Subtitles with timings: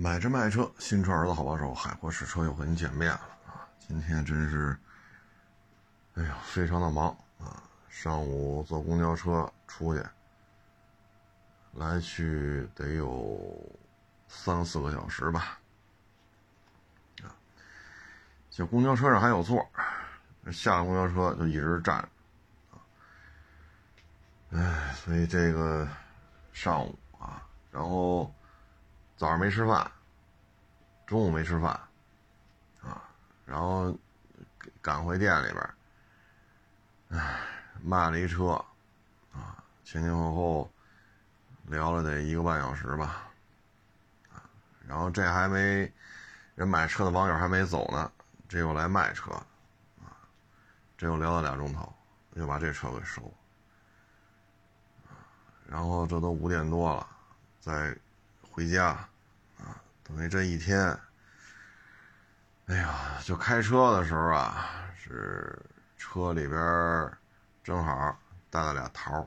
[0.00, 3.66] 买车卖车，新车儿子好帮手，海阔试车又和您见面了啊！
[3.80, 4.78] 今天真是，
[6.14, 7.08] 哎呀，非常的忙
[7.40, 7.60] 啊！
[7.88, 10.06] 上午坐公交车出去，
[11.72, 13.60] 来去得有
[14.28, 15.58] 三四个小时吧。
[17.24, 17.34] 啊，
[18.50, 19.68] 就公交车上还有座，
[20.52, 22.08] 下了公交车就一直站着。
[24.56, 25.88] 哎，所以这个
[26.52, 27.42] 上午啊，
[27.72, 28.32] 然后
[29.18, 29.90] 早上没吃饭，
[31.04, 31.72] 中午没吃饭，
[32.80, 33.02] 啊，
[33.44, 33.92] 然后
[34.80, 37.40] 赶回店里边，哎，
[37.82, 38.52] 卖了一车，
[39.32, 40.70] 啊，前前后后
[41.64, 43.26] 聊了得一个半小时吧，
[44.32, 44.38] 啊，
[44.86, 45.92] 然后这还没
[46.54, 48.12] 人买车的网友还没走呢，
[48.48, 49.32] 这又来卖车，
[50.00, 50.14] 啊，
[50.96, 51.92] 这又聊了俩钟头，
[52.34, 53.32] 又把这车给收了。
[55.66, 57.04] 然后这都五点多了，
[57.60, 57.96] 再
[58.50, 59.07] 回家，
[60.08, 60.98] 等于这一天，
[62.66, 65.56] 哎呀，就开车的时候啊，是
[65.98, 66.58] 车里边
[67.62, 68.18] 正好
[68.50, 69.20] 带了俩桃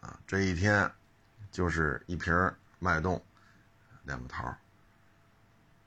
[0.00, 0.90] 啊，这一天
[1.50, 2.34] 就是一瓶
[2.78, 3.22] 脉动，
[4.04, 4.52] 两个桃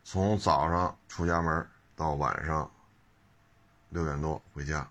[0.04, 2.72] 从早上出家门到晚上
[3.90, 4.88] 六点多回家，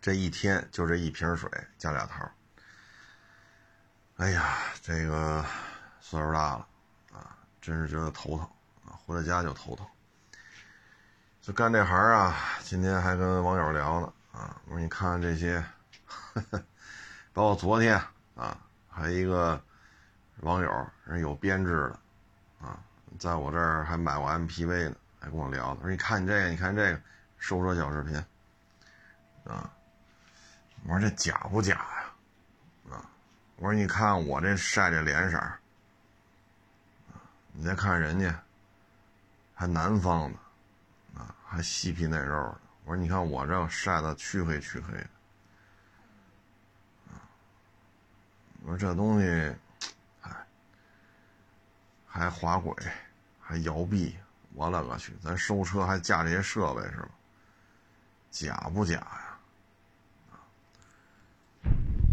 [0.00, 2.28] 这一天就这一瓶水加俩桃
[4.16, 5.44] 哎呀，这个
[6.00, 6.67] 岁数大了，
[7.60, 8.48] 真是觉得头疼
[8.84, 8.96] 啊！
[9.04, 9.86] 回到家就头疼。
[11.40, 15.64] 就干这行啊，今天还跟网友聊呢啊，我说你看这些，
[17.32, 18.00] 包括昨天
[18.34, 19.60] 啊，还有一个
[20.40, 22.78] 网友人有编制的啊，
[23.18, 25.80] 在我这儿还买过 MPV 呢，还跟我聊呢。
[25.82, 27.00] 说你看你这个，你看这个
[27.38, 28.16] 收车小视频
[29.44, 29.70] 啊，
[30.84, 32.04] 我说这假不假呀？
[32.90, 33.04] 啊
[33.60, 35.36] 我说：“你看我这晒这脸色
[37.60, 38.40] 你再看人家，
[39.52, 40.38] 还南方的，
[41.20, 42.60] 啊，还细皮嫩肉的。
[42.84, 45.10] 我说：你看我这晒的黢黑黢黑的，
[48.62, 49.26] 我说这东西，
[50.20, 50.30] 哎，
[52.06, 52.72] 还滑轨，
[53.40, 54.16] 还摇臂，
[54.54, 55.12] 我勒个去！
[55.20, 57.08] 咱收车还架这些设备是吧？
[58.30, 59.36] 假不假呀？”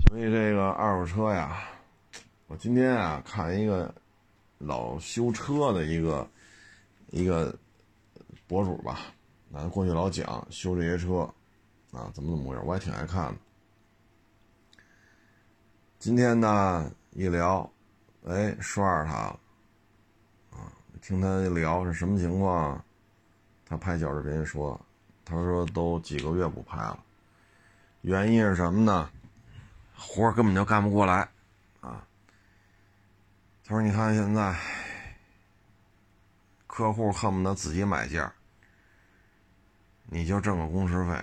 [0.09, 1.69] 所以这个二手车呀，
[2.47, 3.93] 我今天啊看一个
[4.57, 6.27] 老修车的一个
[7.11, 7.55] 一个
[8.47, 8.99] 博主吧，
[9.49, 11.21] 那过去老讲修这些车
[11.91, 13.35] 啊怎么怎么回事，我也挺爱看的。
[15.99, 17.69] 今天呢一聊，
[18.25, 19.39] 哎刷着他了
[20.51, 22.83] 啊，听他聊是什么情况？
[23.65, 24.79] 他拍小视频说，
[25.23, 27.03] 他说都几个月不拍了，
[28.01, 29.09] 原因是什么呢？
[29.97, 31.27] 活根本就干不过来，
[33.67, 34.55] 他说：“你看现在，
[36.67, 38.31] 客户恨不得自己买件
[40.03, 41.13] 你就挣个工时费，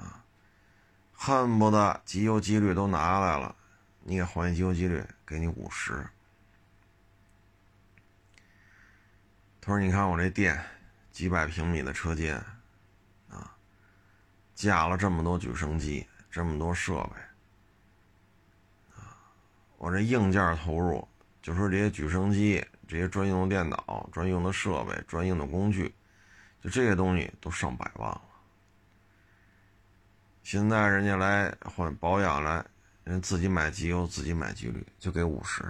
[0.00, 0.24] 啊，
[1.12, 3.54] 恨不得机油机滤都拿来了，
[4.02, 6.08] 你给换机油机滤，给你五十。”
[9.60, 10.58] 他说：“你看我这店，
[11.12, 12.42] 几百平米的车间，
[13.28, 13.54] 啊，
[14.54, 17.20] 架了这么多举升机，这么多设备。”
[18.96, 19.20] 啊
[19.76, 21.06] 我这硬件投入，
[21.46, 25.94] 就说这些举升机、这些专用的电脑、专用的设备、专用的工具，
[26.60, 28.20] 就这些东西都上百万了。
[30.42, 32.66] 现在人家来换保养来，
[33.04, 35.62] 人自己买机油、自己买机滤，就给五十。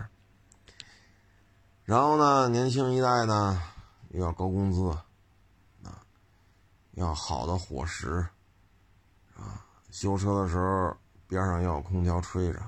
[1.85, 3.63] 然后呢，年轻一代呢
[4.13, 4.89] 又要高工资，
[5.85, 6.03] 啊，
[6.93, 8.27] 要好的伙食，
[9.37, 10.97] 啊，修车的时候
[11.29, 12.63] 边上要有空调吹着。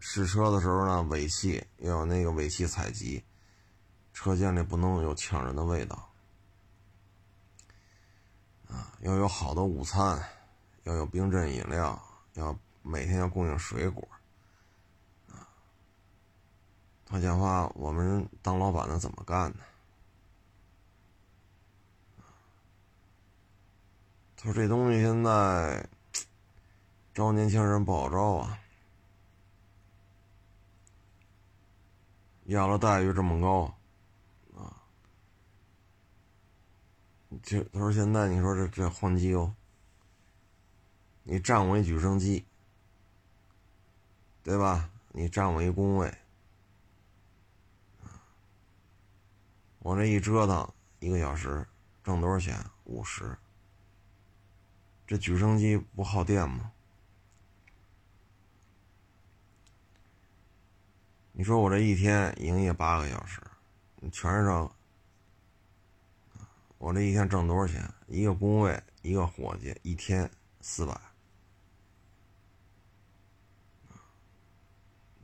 [0.00, 3.22] 试车的时候呢，尾气要有那个尾气采集，
[4.14, 6.10] 车间里不能有呛人的味道，
[8.66, 10.26] 啊，要有好的午餐，
[10.84, 12.02] 要有冰镇饮料，
[12.32, 14.08] 要每天要供应水果，
[15.28, 15.46] 啊，
[17.04, 19.58] 他讲话，我们当老板的怎么干呢？
[24.36, 25.86] 他说这东西现在
[27.12, 28.59] 招年轻人不好招啊。
[32.54, 33.78] 要了待遇这么高，
[34.58, 34.82] 啊！
[37.44, 39.54] 就他说现在你说这这换机油，
[41.22, 42.44] 你占我一举升机，
[44.42, 44.90] 对吧？
[45.12, 46.12] 你占我一工位，
[49.78, 50.68] 我这一折腾
[50.98, 51.64] 一个小时
[52.02, 52.58] 挣多少钱？
[52.84, 53.38] 五十。
[55.06, 56.72] 这举升机不耗电吗？
[61.40, 63.40] 你说我这一天营业八个小时，
[63.96, 64.72] 你全是这，
[66.76, 67.82] 我这一天挣多少钱？
[68.08, 71.00] 一个工位，一个伙计，一天四百。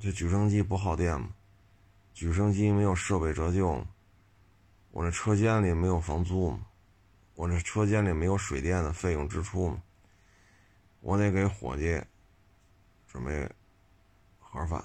[0.01, 1.29] 这举升机不耗电吗？
[2.15, 3.87] 举升机没有设备折旧吗？
[4.93, 6.67] 我这车间里没有房租吗？
[7.35, 9.83] 我这车间里没有水电的费用支出吗？
[11.01, 12.03] 我得给伙计
[13.07, 13.47] 准备
[14.41, 14.83] 盒饭。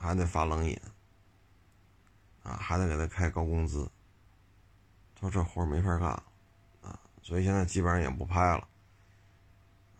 [0.00, 0.80] 还得发冷饮，
[2.42, 3.88] 啊，还得给他开高工资。
[5.14, 6.24] 他说这活没法干了，
[6.80, 8.66] 啊，所以现在基本上也不拍了，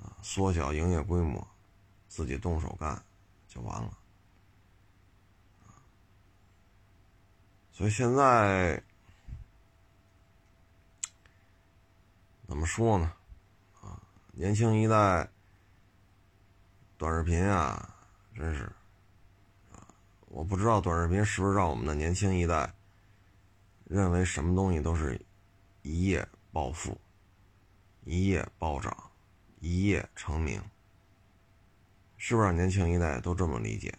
[0.02, 1.47] 啊，缩小营业规模，
[2.08, 3.00] 自己动手干
[3.47, 3.99] 就完了。
[7.73, 8.82] 所以现在
[12.47, 13.12] 怎么说呢？
[13.82, 14.00] 啊，
[14.32, 15.29] 年轻一代
[16.97, 17.94] 短视频啊，
[18.35, 18.70] 真是。
[20.30, 22.72] 我不知道短视频是不是让我们的年轻一代
[23.84, 25.20] 认为什么东西都是
[25.82, 27.00] 一夜暴富、
[28.04, 29.10] 一夜暴涨、
[29.58, 30.62] 一夜成名，
[32.16, 33.98] 是不是让年轻一代都这么理解的？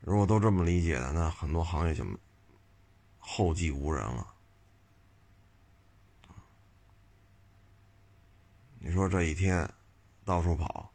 [0.00, 2.04] 如果都这么理解的，那很多行业就
[3.18, 4.34] 后继无人了。
[8.80, 9.72] 你说这一天
[10.24, 10.92] 到处跑。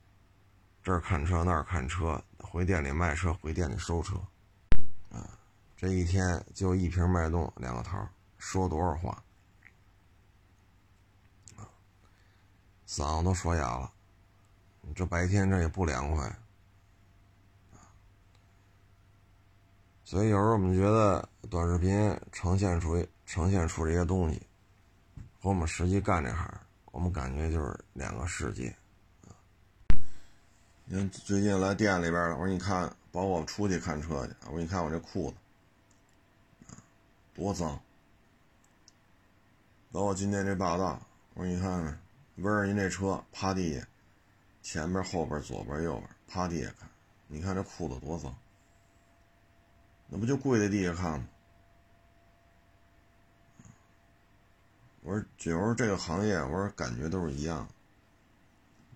[0.84, 4.18] 这儿看车，那儿看车，回店里卖车，回店里收车，
[5.10, 5.30] 啊，
[5.78, 8.06] 这一天就一瓶脉动，两个桃，
[8.38, 9.24] 说多少话，
[11.56, 11.64] 啊，
[12.86, 13.90] 嗓子都说哑了，
[14.94, 16.28] 这白天这也不凉快，
[17.72, 17.80] 啊，
[20.04, 24.46] 所以有时候我们觉得短视频呈现出呈现出这些东西，
[25.40, 26.54] 和我们实际干这行，
[26.92, 28.76] 我们感觉就是两个世界。
[30.86, 36.76] 你看最近来店里边了，我说你看，包括我出去看车去，我说你看我这裤子，
[37.34, 37.80] 多脏。
[39.92, 41.02] 包括今天这霸道，
[41.36, 42.00] 我说你看看，
[42.36, 43.88] 闻着您这车趴地下，
[44.62, 46.90] 前边、后边、左边、右边趴地下看，
[47.28, 48.36] 你看这裤子多脏，
[50.10, 51.30] 那不就跪在地下看吗？
[55.02, 57.68] 我说有时候这个行业，我说感觉都是一样。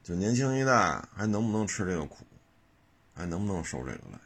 [0.08, 2.26] 就年轻一代还能不能吃这个苦，
[3.14, 4.18] 还能不能受这个累？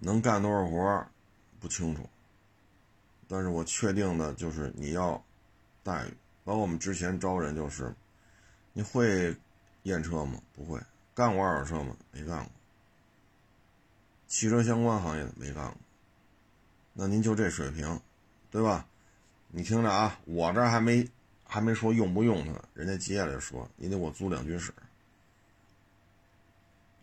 [0.00, 1.06] 能干多少活
[1.60, 2.10] 不清楚，
[3.28, 5.24] 但是我确定的就是你要
[5.84, 6.14] 待遇。
[6.42, 7.94] 包括我们之前招人就是，
[8.72, 9.36] 你会
[9.84, 10.42] 验车吗？
[10.52, 10.80] 不会。
[11.14, 11.96] 干过二手车吗？
[12.10, 12.50] 没干过。
[14.26, 15.76] 汽车相关行业的没干过。
[16.92, 18.00] 那您就这水平，
[18.50, 18.84] 对吧？
[19.46, 21.08] 你听着啊，我这还没。
[21.54, 24.74] 还没说用不用它，人家接下来说你得我租两居室，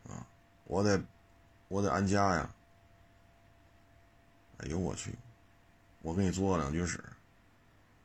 [0.09, 0.27] 啊，
[0.65, 1.01] 我得
[1.69, 2.53] 我得安家呀。
[4.57, 5.15] 哎呦我去，
[6.01, 7.01] 我给你租个两居室，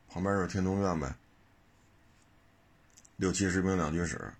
[0.07, 1.13] 旁边就是天通苑呗，
[3.17, 4.31] 六七十平两居室，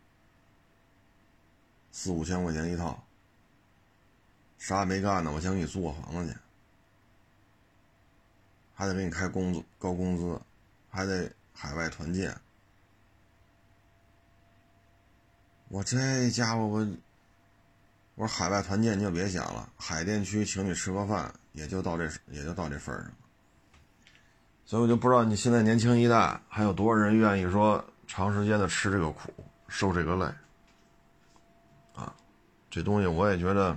[1.91, 3.03] 四五千块钱一套，
[4.57, 6.39] 啥也没干呢，我先给你租个房子去，
[8.73, 10.41] 还得给你开工资高工资，
[10.89, 11.29] 还得。
[11.59, 12.39] 海外团建，
[15.69, 16.87] 我这家伙我，
[18.13, 23.13] 我说海外团建你就别想了，海淀区请你吃个饭也就到这也就到这份上了。
[24.65, 29.33] 所以我就不知道你现在年轻一代还有多少人愿意说长时间的吃这个苦，
[29.67, 30.25] 受这个累，
[31.95, 32.13] 啊，
[32.69, 33.75] 这东西我也觉得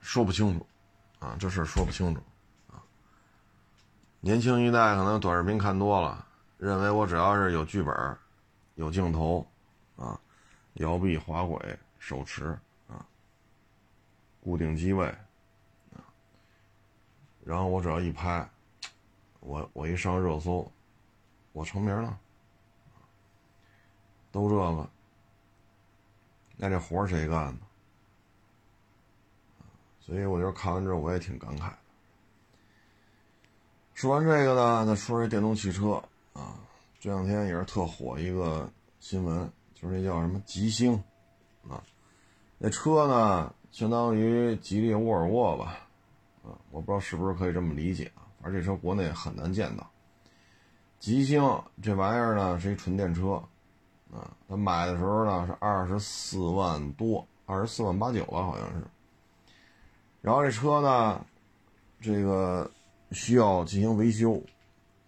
[0.00, 0.66] 说不清楚，
[1.18, 2.20] 啊，这事说不清楚。
[4.22, 6.26] 年轻一代可能短视频看多了，
[6.58, 8.18] 认为我只要是有剧本、
[8.74, 9.46] 有镜头，
[9.96, 10.20] 啊，
[10.74, 12.48] 摇臂滑轨、手持
[12.86, 13.06] 啊，
[14.42, 15.06] 固定机位，
[15.94, 16.04] 啊，
[17.44, 18.46] 然后我只要一拍，
[19.40, 20.70] 我我一上热搜，
[21.52, 22.18] 我成名了，
[24.30, 24.90] 都这个，
[26.58, 27.60] 那这活谁干呢？
[29.98, 31.72] 所以我就看完之后我也挺感慨。
[34.00, 36.02] 说完这个呢，再说说电动汽车
[36.32, 36.56] 啊。
[36.98, 38.66] 这两天也是特火一个
[38.98, 40.94] 新闻，就是那叫什么吉星
[41.68, 41.82] 啊。
[42.56, 45.86] 那车呢，相当于吉利沃尔沃吧，
[46.42, 48.24] 啊，我不知道是不是可以这么理解啊。
[48.40, 49.86] 反正这车国内很难见到。
[50.98, 51.42] 吉星
[51.82, 53.34] 这玩意儿呢，是一纯电车
[54.10, 54.34] 啊。
[54.48, 58.82] 他买的时候呢是二十四万多，二十四万八九吧，好像是。
[60.22, 61.22] 然后这车呢，
[62.00, 62.70] 这个。
[63.12, 64.42] 需要进行维修，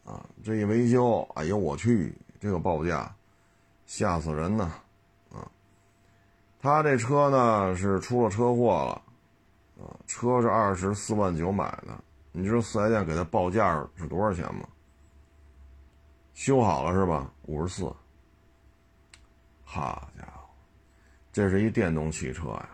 [0.05, 3.15] 啊，这一维修，哎呦我去，这个报价
[3.87, 4.73] 吓死人呢，
[5.33, 5.51] 啊！
[6.61, 11.97] 他这车呢是出了车祸了，啊，车是二十四万九买的，
[12.33, 14.69] 你知道四 S 店给他报价是多少钱吗？
[16.35, 17.31] 修好了是吧？
[17.43, 17.93] 五十四。
[19.65, 20.49] 好家伙，
[21.33, 22.69] 这是一电动汽车呀，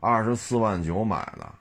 [0.00, 1.54] 二十四万九买的，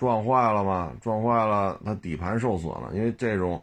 [0.00, 0.96] 撞坏了吗？
[1.02, 3.62] 撞坏了，它底盘受损了，因为这种。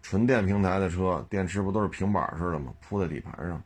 [0.00, 2.72] 纯电平台的车，电池不都是平板似的吗？
[2.80, 3.60] 铺在底盘上，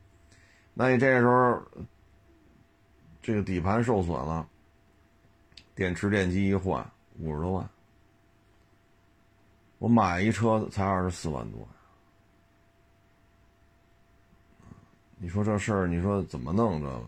[0.73, 1.62] 那你这时候
[3.21, 4.49] 这个底盘受损了，
[5.75, 6.83] 电池电机一换，
[7.19, 7.69] 五十多万。
[9.76, 11.69] 我买一车才二十四万多，
[15.19, 17.07] 你说这事儿，你说怎么弄这个？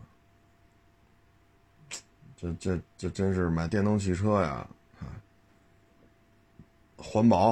[2.36, 4.68] 这这这真是买电动汽车呀，
[7.02, 7.50] 环保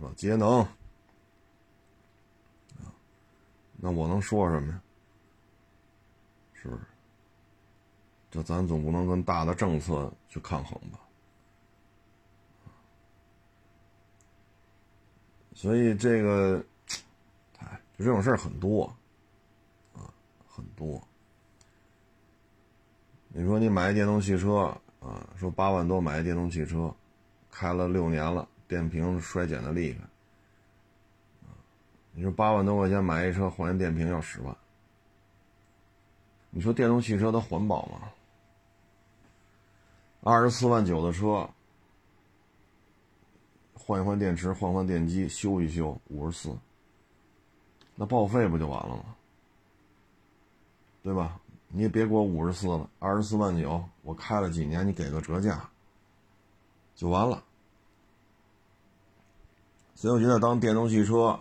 [0.00, 0.08] 啊？
[0.16, 0.66] 节能。
[3.76, 4.80] 那我能说什么呀？
[6.54, 6.80] 是不是？
[8.30, 10.98] 这咱总不能跟大的政策去抗衡吧？
[15.54, 16.64] 所以这个，
[17.58, 18.84] 哎，就这种事儿很多，
[19.92, 20.08] 啊，
[20.48, 21.00] 很多。
[23.28, 26.94] 你说你买一电动汽车啊，说八万多买一电动汽车，
[27.50, 30.00] 开了六年了，电瓶衰减的厉害。
[32.12, 34.56] 你说八万多块钱买一车换电瓶要十万，
[36.50, 38.12] 你说电动汽车它环保吗？
[40.22, 41.50] 二十四万九的车，
[43.74, 46.56] 换一换电池，换换电机，修一修，五十四，
[47.94, 49.16] 那报废不就完了吗？
[51.02, 51.38] 对吧？
[51.68, 55.68] 你也别给我五十四了，二十四万九，我开了几年，你给个折价，
[56.94, 57.42] 就完了。
[60.04, 61.40] 所以我觉得当电动汽车。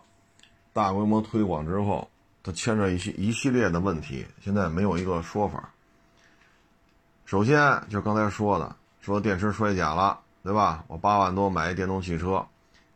[0.72, 2.10] 大规模推广之后，
[2.42, 5.70] 它牵扯一系一系列的问题，现在没有一个说法。
[7.26, 10.86] 首先就刚才说的，说电池衰减了，对吧？
[10.88, 12.48] 我八万多买一电动汽车，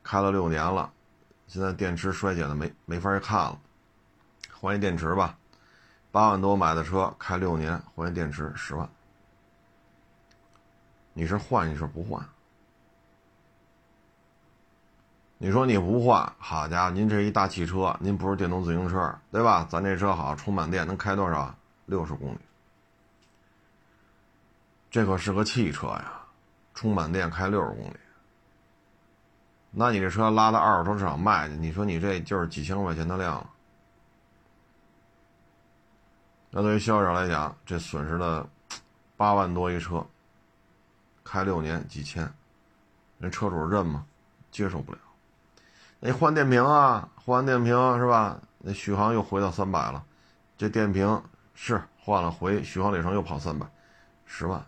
[0.03, 0.89] 开了六年了，
[1.47, 3.59] 现在电池衰减的没没法看了，
[4.53, 5.37] 换一电池吧。
[6.13, 8.89] 八万多买的车，开六年，换一电池十万，
[11.11, 12.25] 你是换你是不换？
[15.39, 19.67] 你说你不换，好家伙，您这一大汽车，您不是电动自行车，对吧？
[19.69, 21.53] 咱这车好，充满电能开多少？
[21.85, 22.39] 六十公里。
[24.89, 26.11] 这可是个汽车呀，
[26.73, 27.95] 充满电开六十公里。
[29.69, 33.49] 那你这车拉到二手车场卖去，你说你这就是几千块钱的量了。
[36.49, 38.49] 那对于销售者来讲，这损失了
[39.15, 40.03] 八万多一车，
[41.23, 42.27] 开六年几千，
[43.19, 44.03] 人车主认吗？
[44.49, 44.99] 接受不了。
[45.99, 48.39] 那换电瓶啊，换完电瓶是吧？
[48.59, 50.03] 那续航又回到三百了，
[50.57, 51.23] 这电瓶
[51.55, 53.65] 是换了回续航里程又跑三百，
[54.25, 54.63] 十万。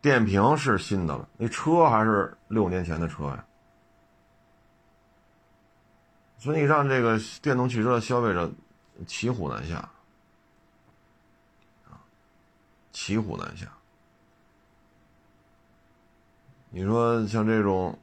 [0.00, 3.44] 电瓶是新的了，那车还是六年前的车呀。
[6.38, 8.50] 所以让这个电动汽车的消费者
[9.06, 9.76] 骑虎难下，
[11.90, 12.00] 啊，
[12.90, 13.66] 骑虎难下。
[16.70, 17.98] 你说像这种。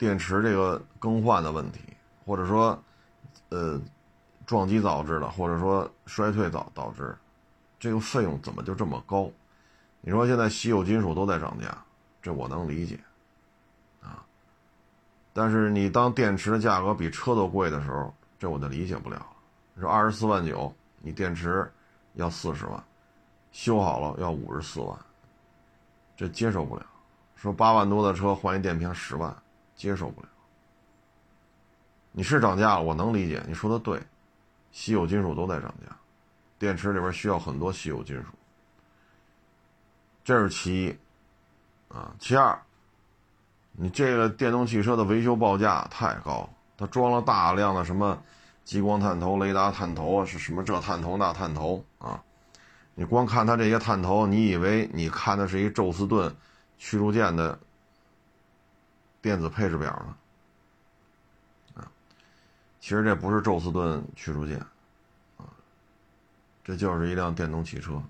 [0.00, 1.80] 电池这个更换的问题，
[2.24, 2.82] 或者说，
[3.50, 3.78] 呃，
[4.46, 7.14] 撞击导致的，或者说衰退导导致，
[7.78, 9.30] 这个费用怎么就这么高？
[10.00, 11.76] 你说现在稀有金属都在涨价，
[12.22, 12.98] 这我能理解，
[14.00, 14.24] 啊，
[15.34, 19.26] 但是你当电池的价格比车都贵的时候，这我就理解不了了。
[19.74, 21.70] 你说二十四万九，你电池
[22.14, 22.82] 要四十万，
[23.52, 24.98] 修好了要五十四万，
[26.16, 26.86] 这接受不了。
[27.36, 29.36] 说八万多的车换一电瓶十万。
[29.80, 30.28] 接受不了，
[32.12, 33.42] 你是涨价了，我能理解。
[33.48, 33.98] 你说的对，
[34.70, 35.96] 稀有金属都在涨价，
[36.58, 38.26] 电池里边需要很多稀有金属，
[40.22, 40.96] 这是其一，
[41.88, 42.60] 啊，其二，
[43.72, 46.46] 你这个电动汽车的维修报价太高，
[46.76, 48.22] 它装了大量的什么
[48.62, 52.22] 激光探头、雷达探头啊，是什么这探头那探头啊？
[52.94, 56.36] 你光看它这些探头，你以为你看的是一宙斯盾
[56.76, 57.58] 驱逐舰的？
[59.22, 61.82] 电子配置表呢？
[61.82, 61.90] 啊，
[62.80, 64.58] 其实这不是宙斯盾驱逐舰，
[65.36, 65.44] 啊，
[66.64, 68.02] 这就是一辆电动汽车。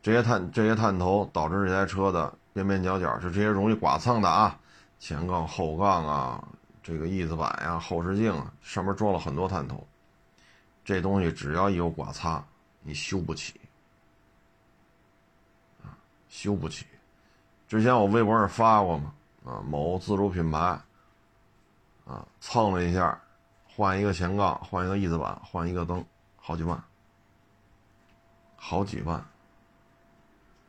[0.00, 4.58] 这些探这些探头导致这台车的边边角角是这些容易剐蹭的啊，
[5.00, 6.46] 前杠、后杠啊，
[6.82, 9.84] 这个翼子板呀、后视镜啊，上面装了很多探头。
[10.84, 12.44] 这东西只要一有剐擦，
[12.82, 13.58] 你修不起，
[15.82, 15.96] 啊，
[16.28, 16.86] 修不起。
[17.66, 19.12] 之前我微博上发过嘛。
[19.44, 20.58] 啊，某自主品牌，
[22.06, 23.20] 啊，蹭了一下，
[23.66, 26.04] 换一个前杠，换一个翼子板，换一个灯，
[26.36, 26.82] 好几万，
[28.56, 29.18] 好几万，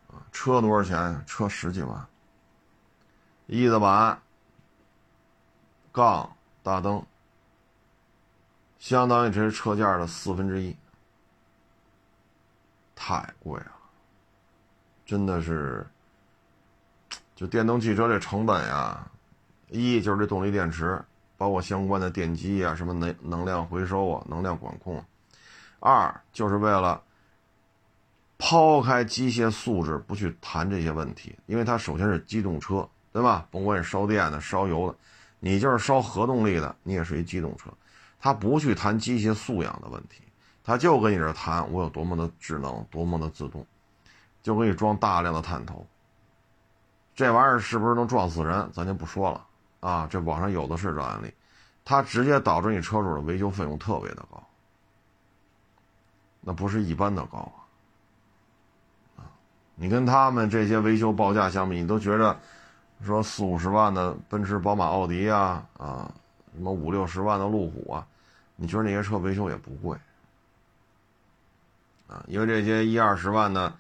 [0.10, 1.24] 啊，车多少钱？
[1.26, 2.06] 车十几万，
[3.48, 4.22] 翼子板、
[5.94, 7.06] 杠、大灯，
[8.78, 10.76] 相当于这是车价的四分之一，
[12.94, 13.72] 太贵了，
[15.06, 15.88] 真的是，
[17.36, 19.06] 就电动汽车这成本呀，
[19.70, 21.04] 一就是这动力电池。
[21.38, 25.04] 包括相关的电机啊，什么能能量回收啊，能量管控。
[25.82, 27.04] 二就是为了
[28.38, 33.46] 抛开机械素质，不去谈这些问题，因为它首先是机动车，对吧？
[33.52, 34.98] 甭管是烧电的、烧油的，
[35.42, 37.70] 你就是烧核动力的，你也是一机动车。
[38.18, 40.22] 他不去谈机械素养的问题，
[40.64, 43.68] 他就跟你这谈我有多么的智能，多么的自动，
[44.42, 45.86] 就给你装大量的探头。
[47.16, 49.46] 这玩意儿是不是能撞死人，咱就不说了。
[49.80, 51.32] 啊，这网上有的是这案例，
[51.84, 54.44] 它直接导致你车主的维修费用特别的高，
[56.42, 57.62] 那不是一般的高啊！
[59.18, 59.30] 啊，
[59.76, 62.36] 你跟他们这些维修报价相比，你都觉着
[63.04, 66.12] 说四五十万的奔驰、宝马、奥迪啊，啊，
[66.56, 68.08] 什么五六十万的路虎啊，
[68.56, 69.96] 你觉得那些车维修也不贵
[72.08, 72.24] 啊？
[72.28, 73.72] 因为这些一二十万的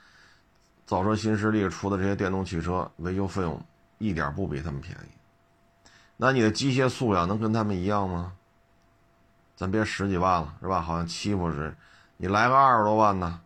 [0.85, 3.61] 造车新势力出的这些电动汽车维修费用
[3.97, 5.09] 一点不比他们便宜。
[6.17, 8.33] 那你的机械素养能跟他们一样吗？
[9.55, 10.81] 咱别十几万了，是吧？
[10.81, 11.73] 好像欺负是，
[12.17, 13.39] 你来个二十多万呢，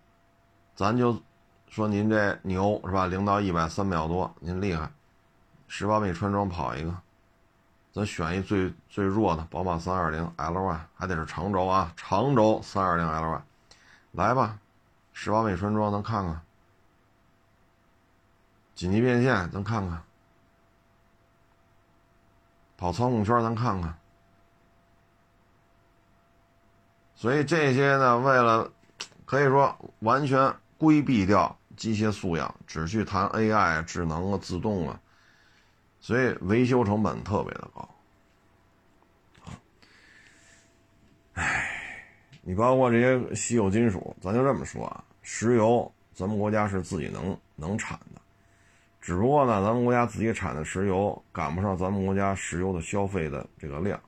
[0.76, 1.22] 咱就
[1.68, 3.06] 说您这牛是吧？
[3.06, 4.90] 零到一百三秒多，您厉害，
[5.68, 6.96] 十八米穿桩跑一个，
[7.94, 13.44] 咱选一最最弱的宝马三二零 L Y，还得是长轴啊，长轴三二零 L Y，
[14.14, 14.58] 来吧，
[15.14, 16.42] 十八米穿桩咱看看，
[18.80, 20.02] 紧急变线咱看看。
[22.78, 23.94] 跑操控圈，咱看看。
[27.14, 28.72] 所以这些呢，为了
[29.26, 34.98] 可以说完全规避掉机械素养，只去谈 AI 智能啊、自动啊，
[36.00, 37.90] 所以维修成本特别的高。
[41.34, 41.70] 唉，
[42.44, 48.22] 你包括这些稀有金属，咱就这么说啊，石油咱们国家是自己能能产的。
[49.10, 54.00] 只不过呢，咱们国家自己产的石油赶不上咱们国家石油的消费的这个量，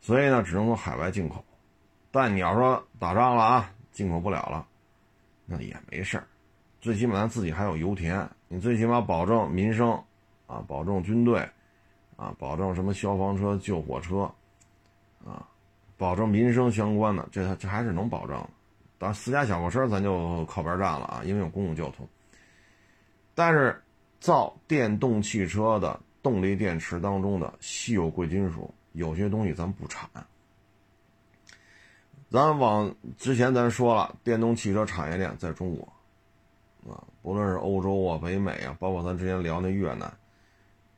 [0.00, 1.44] 所以呢，只能从海外进口。
[2.12, 4.64] 但你要说打仗了啊，进口不了了，
[5.46, 6.24] 那也没事儿，
[6.80, 10.00] 最起码咱自己还有油田，你最起码保证民生
[10.46, 11.40] 啊，保证军队
[12.14, 14.30] 啊，保证什么消防车、救火车
[15.26, 15.44] 啊，
[15.98, 18.36] 保证民生相关的，这这还是能保证。
[18.96, 22.08] 当然私家小客车咱就靠边站了啊，因为有公共交通。
[23.34, 23.82] 但是，
[24.20, 30.08] 造电动汽车的动力电池当中的稀有贵金属，有些东西咱不产。
[32.30, 35.92] 咱往之前咱说了，电动汽车产业链在中国，
[36.92, 40.12] 啊，不论是欧洲啊、北美啊，包括咱之前聊那越南，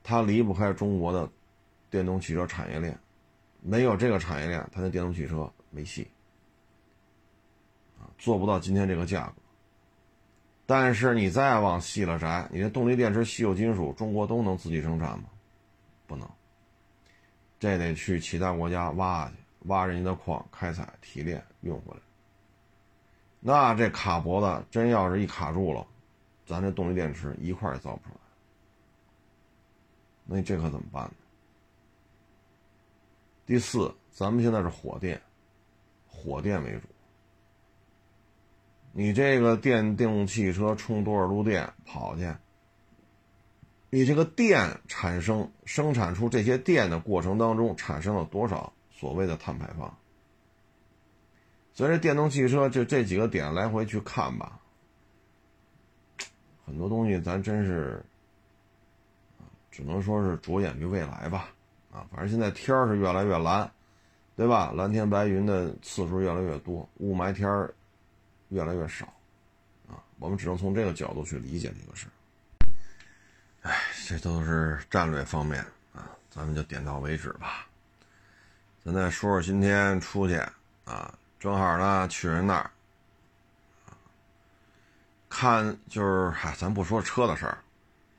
[0.03, 1.29] 它离不开中国的
[1.91, 2.99] 电动汽车产业链，
[3.63, 6.07] 没有这个产业链，它的电动汽车没戏，
[8.19, 9.44] 做不到今天这个价格。
[10.67, 15.25] 但是你再往细了摘，你这动力电池稀有金属，中国都能自己生产吗？
[16.07, 16.29] 不能，
[17.59, 22.01] 这得去其他国家挖去，挖人家的矿，开采提炼运回来。
[23.41, 25.87] 那这卡脖子真要是一卡住了，
[26.47, 28.21] 咱这动力电池一块也造不出来。
[30.25, 31.13] 那这可怎么办呢？
[33.45, 35.21] 第四，咱们现在是火电，
[36.09, 36.89] 火电为主。
[38.97, 42.33] 你这个电动汽车充多少度电跑去？
[43.91, 49.93] 你这个电产生生产出这些电的过程当中，产生了多少所谓的碳排放？
[51.73, 54.61] 所以这电动汽车就这几个点来回去看吧，
[56.65, 58.01] 很多东西咱真是，
[59.73, 61.51] 只能说是着眼于未来吧。
[61.93, 63.69] 啊，反正现在天儿是越来越蓝，
[64.37, 64.73] 对吧？
[64.73, 67.75] 蓝天白云的次数越来越多，雾霾天儿。
[68.55, 69.05] 越来越少，
[69.89, 72.13] 啊，我们只能从这个角度去理解这个事儿
[73.69, 75.61] 哎，这都是战略方面
[75.93, 77.67] 啊，咱们就点到为止吧。
[78.85, 80.41] 咱再说说今天出去
[80.85, 82.71] 啊，正好呢去人那儿，
[85.29, 87.59] 看就是嗨，咱不说车的事儿，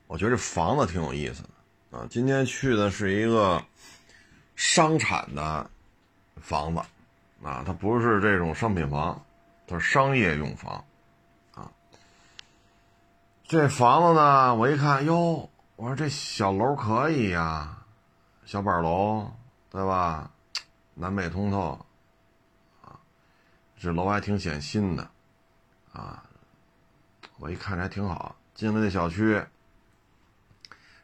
[0.06, 2.06] 我觉得这房子挺有意思的啊。
[2.10, 3.64] 今天去的是一个
[4.54, 5.70] 商产的
[6.42, 6.80] 房子
[7.42, 9.18] 啊，它不是这种商品房。
[9.66, 10.84] 它是商业用房，
[11.54, 11.70] 啊，
[13.44, 17.76] 这房子呢，我一看，哟，我说这小楼可以呀，
[18.44, 19.30] 小板楼，
[19.70, 20.30] 对吧？
[20.94, 21.84] 南北通透，
[22.82, 22.96] 啊，
[23.76, 25.10] 这楼还挺显新的，
[25.92, 26.22] 啊，
[27.38, 28.36] 我一看还挺好。
[28.54, 29.44] 进了这小区，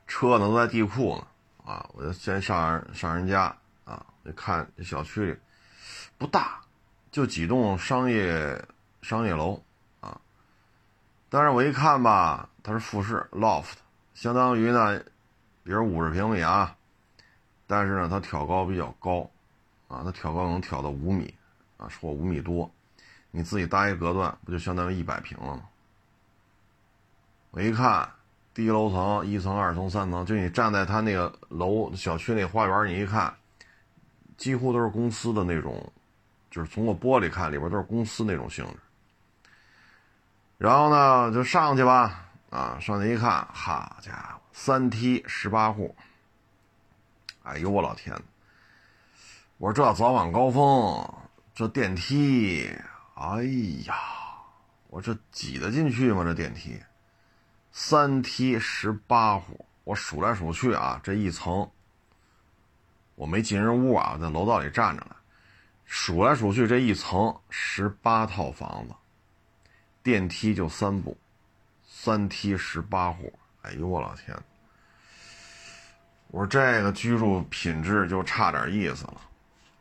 [0.06, 1.26] 车呢都在地库呢，
[1.70, 5.38] 啊，我就先上上人家，啊，就看这小区里
[6.16, 6.62] 不大，
[7.12, 8.60] 就几栋商业
[9.02, 9.62] 商业楼，
[10.00, 10.20] 啊，
[11.28, 13.74] 但是我一看吧，它是复式 loft，
[14.14, 14.98] 相当于呢，
[15.62, 16.74] 比如五十平米啊，
[17.68, 19.30] 但是呢，它挑高比较高。
[19.88, 21.34] 啊，它挑高能挑到五米，
[21.76, 22.70] 啊，或五米多，
[23.30, 25.62] 你自己搭一隔断，不就相当于一百平了吗？
[27.50, 28.08] 我一看，
[28.54, 33.36] 低楼层，一层、二层、三层，就你站在他那个楼小区那花园，你一看，
[34.38, 35.92] 几乎都是公司的那种，
[36.52, 38.76] 就是从我玻璃看，里边都是公司那种性质。
[40.58, 45.96] 然后呢，就上去吧，啊，上去一看，好家伙，三梯十八户，
[47.42, 48.14] 哎呦我老天！
[49.56, 51.14] 我说这早晚高峰，
[51.54, 52.70] 这电梯，
[53.14, 53.44] 哎
[53.86, 53.94] 呀，
[54.88, 56.22] 我这挤得进去吗？
[56.22, 56.78] 这电梯，
[57.72, 61.70] 三梯十八户，我数来数去啊，这一层，
[63.14, 65.16] 我没进人屋啊，在楼道里站着呢，
[65.94, 68.94] 数来数去这一层十八套房子，
[70.02, 71.14] 电梯就三部，
[71.86, 74.34] 三梯十八户，哎呦我老天！
[76.28, 79.20] 我说这个居住品质就差点意思了。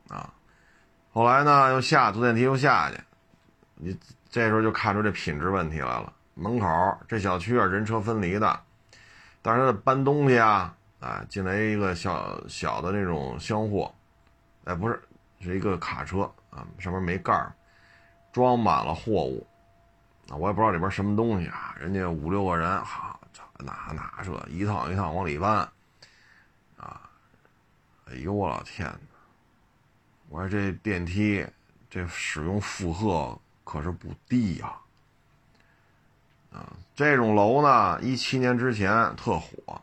[0.09, 0.33] 啊，
[1.13, 2.97] 后来呢，又下坐电梯又下去，
[3.75, 3.97] 你
[4.29, 6.11] 这时候就看出这品质问题来了。
[6.33, 6.67] 门口
[7.07, 8.59] 这小区啊，人车分离的，
[9.41, 13.95] 但是搬东西啊，啊，进来一个小小的那种箱货，
[14.65, 15.01] 哎，不是，
[15.41, 17.53] 是一个卡车啊，上面没盖儿，
[18.31, 19.45] 装满了货物，
[20.29, 25.67] 啊，我也不知道里边什么东西啊，人家五六个人，好，这那那这一趟一趟往里搬，
[26.77, 27.09] 啊，
[28.05, 28.91] 哎呦我老天！
[30.29, 31.45] 我说这电梯，
[31.89, 34.73] 这使用负荷可是不低呀！
[36.53, 39.81] 啊，这种楼呢，一七年之前特火，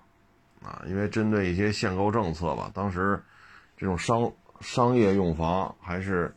[0.62, 3.22] 啊，因为针对一些限购政策吧，当时
[3.76, 6.34] 这种商商业用房还是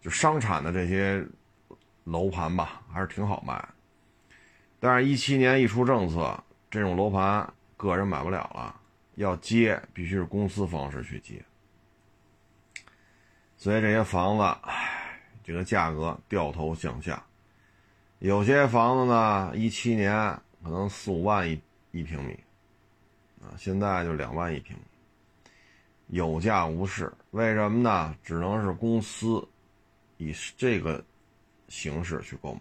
[0.00, 1.24] 就商产的这些
[2.04, 3.68] 楼盘吧，还是挺好卖。
[4.78, 8.80] 但是，一七年一出政策，这种楼盘个人买不了了，
[9.16, 11.44] 要接必须是公司方式去接。
[13.58, 17.22] 所以这些房子，唉，这个价格掉头向下。
[18.18, 20.14] 有些房子呢，一七年
[20.62, 22.32] 可能四五万一一平米，
[23.42, 24.82] 啊，现在就两万一平米，
[26.06, 27.12] 有价无市。
[27.30, 28.16] 为什么呢？
[28.24, 29.46] 只能是公司
[30.16, 31.04] 以这个
[31.68, 32.60] 形式去购买，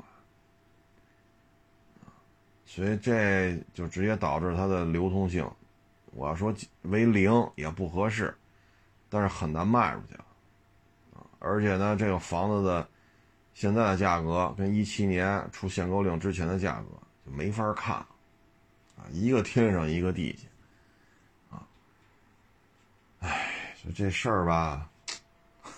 [2.66, 5.50] 所以这就直接导致它的流通性，
[6.12, 6.54] 我要说
[6.84, 8.38] 为零也不合适，
[9.10, 10.14] 但是很难卖出去。
[11.40, 12.88] 而且呢，这个房子的
[13.54, 16.88] 现在的价格跟一七年出限购令之前的价格
[17.26, 21.68] 就没法看，啊，一个天上一个地下，啊，
[23.22, 23.49] 哎，
[23.84, 24.90] 就这事儿吧，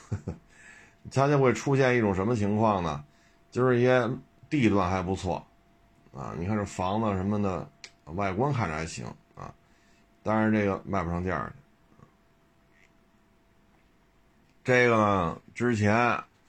[1.11, 3.03] 它就会出现一种什么情况呢？
[3.51, 4.09] 就是一些
[4.49, 5.45] 地段还不错，
[6.13, 7.69] 啊，你看这房子什么的，
[8.05, 9.53] 外观看着还行啊，
[10.23, 11.53] 但是这个卖不上价去。
[14.63, 15.95] 这个呢，之前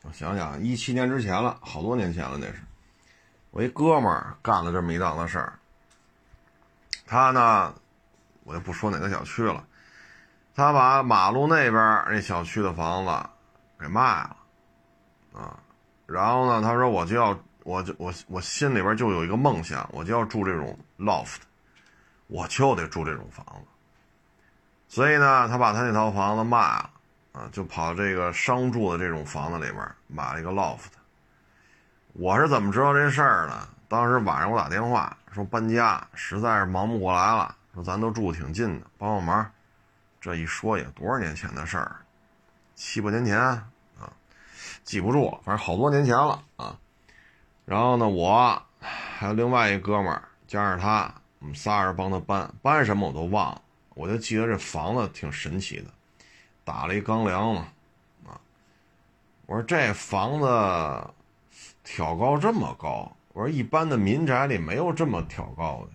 [0.02, 2.54] 我想想，一七年之前了，好多年前了，那是
[3.50, 5.58] 我一哥们儿干了这么一档子事儿。
[7.06, 7.74] 他呢，
[8.44, 9.66] 我就不说哪个小区了，
[10.54, 13.28] 他把马路那边那小区的房子
[13.80, 14.36] 给卖了，
[15.32, 15.58] 啊，
[16.06, 21.38] 然后呢，他说我就要，我就我我心里边就有一个梦想，我就要住这种 loft，
[22.26, 23.66] 我就得住这种房子，
[24.88, 26.90] 所以呢，他把他那套房子卖了。
[27.32, 30.90] 啊，就跑这个商住的这种房子里边买了一个 loft。
[32.12, 33.66] 我是怎么知道这事儿呢？
[33.88, 39.50] 当时晚上我打电话说搬家，实在是忙不过来了，说咱都住挺近的，帮帮忙。
[40.22, 41.96] 这一说也多少年前的事儿，
[42.76, 43.66] 七八年前啊，
[44.84, 46.78] 记不住，反正好多年前了啊。
[47.64, 53.60] 然后呢，我还有另外一哥们儿加上他，我们仨人帮他搬，搬什么我都忘了，
[53.94, 55.86] 我就记得这房子挺神奇的。
[56.62, 57.66] 打了一钢梁嘛，
[58.24, 58.38] 啊！
[59.46, 60.46] 我说这房子
[61.82, 65.90] 挑高这么高，我说一般的民宅里没有这么挑高的，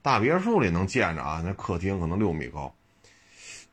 [0.00, 2.72] 大别墅里能见着啊，那客厅可能六米高。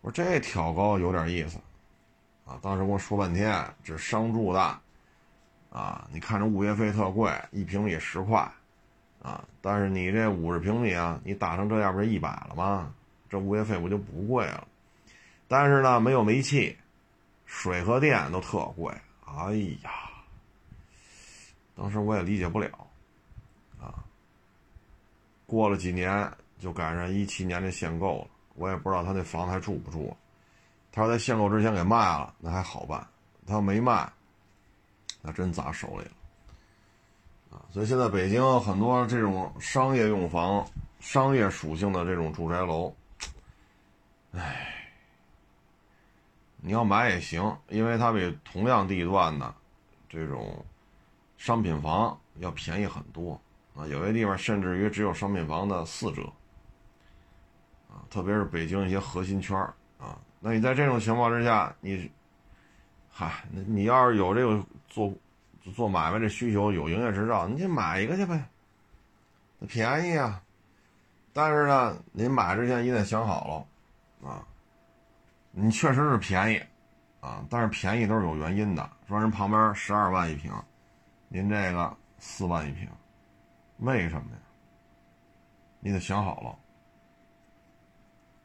[0.02, 1.60] 我说这挑高有点意思，
[2.46, 2.58] 啊！
[2.62, 4.80] 当时跟我说半天，这是商住的，
[5.70, 6.08] 啊！
[6.12, 8.40] 你看这物业费特贵，一平米十块，
[9.22, 9.44] 啊！
[9.62, 12.92] 但是你这五十平米啊，你打成这样不是一百了吗？
[13.30, 14.68] 这物业费不就不贵了？
[15.48, 16.76] 但是呢，没有煤气，
[17.46, 18.92] 水和电都特贵。
[19.26, 19.92] 哎呀，
[21.76, 22.68] 当时我也理解不了，
[23.80, 24.04] 啊，
[25.46, 30.16] 过了几年就赶上一七年的限购了，我也不知道他那房子还住不住。
[30.92, 33.00] 他说在限购之前给卖了，那还好办；
[33.48, 34.12] 他要没卖，
[35.22, 36.12] 那真砸手里了。
[37.52, 40.66] 啊，所以现在北京很多这种商业用房、
[41.00, 42.94] 商业属性的这种住宅楼，
[44.34, 44.68] 唉。
[46.64, 49.52] 你要买也行，因为它比同样地段的
[50.08, 50.64] 这种
[51.36, 53.34] 商品房要便宜很多
[53.76, 56.22] 啊，有些地方甚至于只有商品房的四折
[57.92, 59.56] 啊，特别是北京一些核心圈
[60.00, 60.18] 啊。
[60.40, 62.10] 那你在这种情况之下，你，
[63.12, 65.14] 嗨，那你要是有这个做
[65.76, 68.44] 做买卖的需求，有营业执照，你就买一个去呗，
[69.68, 70.42] 便宜啊。
[71.34, 73.68] 但是呢，您买之前你得想好
[74.22, 74.48] 了啊。
[75.52, 76.62] 你确实是便宜，
[77.20, 78.90] 啊，但是便宜都是有原因的。
[79.06, 80.50] 说人旁边十二万一平，
[81.28, 82.88] 您这个四万一平，
[83.80, 84.38] 为什么呀？
[85.82, 86.58] 你得想好了，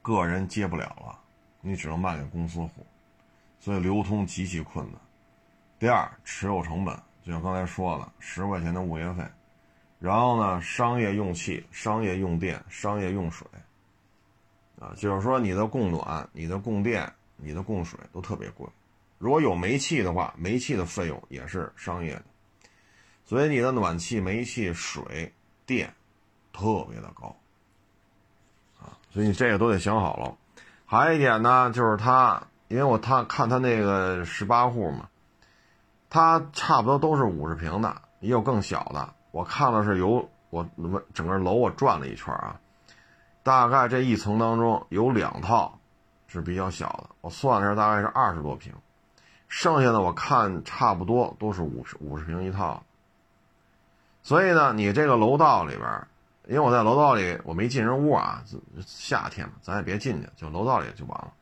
[0.07, 1.19] 个人接不了了，
[1.61, 2.87] 你只能卖给公司户，
[3.59, 5.01] 所以流通极其困难。
[5.81, 9.25] 第二，持有成本，就像刚才说的，十块钱的物业费，
[9.99, 13.45] 然后呢，商业用气、商业用电、商业用水。
[14.79, 18.65] 啊，就是说你的供暖、你的供电、你的供水都特别贵。
[19.19, 22.25] 如果有煤气的话，煤气的费用也是商业的，
[23.25, 25.33] 所以你的暖气、煤气、水
[25.67, 25.93] 电
[26.53, 27.37] 特别的高。
[29.17, 30.35] 所以你这个都得想好了。
[30.85, 35.09] 还有一点呢，就是它，因为我他看他那个十八户嘛，
[36.11, 39.15] 它差不多都是五十平的，也有更小的。
[39.31, 42.61] 我看了是有我我整个楼我转了一圈啊。
[43.43, 45.79] 大概这一层当中有两套
[46.27, 48.71] 是比较小的，我算了一下，大概是二十多平，
[49.49, 52.83] 剩下的我看差不多都是五十五十平一套。
[54.23, 56.07] 所以呢，你这个楼道里边，
[56.47, 58.43] 因为我在楼道里，我没进人屋啊，
[58.87, 61.33] 夏天嘛，咱也别进去，就楼道里就完了。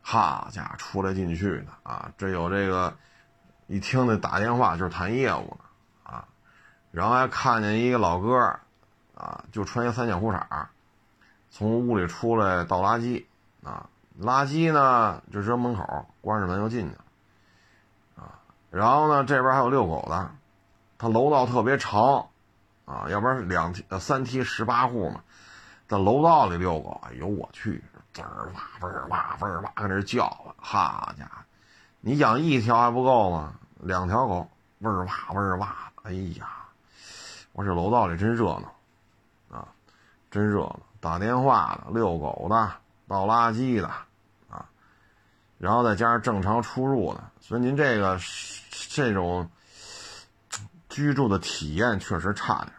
[0.00, 2.94] 好家伙，出来进去的啊，这有这个，
[3.66, 5.64] 一听那打电话就是谈业务呢
[6.04, 6.24] 啊，
[6.92, 8.38] 然后还看见一个老哥
[9.16, 10.40] 啊，就穿一三角裤衩。
[11.50, 13.24] 从屋里出来倒垃圾，
[13.64, 13.88] 啊，
[14.20, 17.04] 垃圾呢就扔门口，关上门就进去了，
[18.16, 18.38] 啊，
[18.70, 20.30] 然后呢这边还有遛狗的，
[20.98, 22.28] 他楼道特别长，
[22.86, 25.20] 啊，要不然两梯呃三梯十八户嘛，
[25.86, 31.42] 在楼道里遛狗，哎呦我去，滋儿哇嗡儿哇嗡儿哇搁那叫好家伙，
[32.00, 33.52] 你养一条还不够吗？
[33.80, 36.46] 两条狗嗡儿哇嗡儿哇，哎呀，
[37.52, 38.72] 我这楼道里真热闹，
[39.58, 39.68] 啊，
[40.30, 40.80] 真热闹。
[40.98, 42.72] 打电话的、遛狗的、
[43.06, 43.86] 倒垃圾的，
[44.48, 44.66] 啊，
[45.58, 48.18] 然后再加上正常出入的，所以您这个
[48.70, 49.48] 这种
[50.96, 52.72] 居住的体验确实差点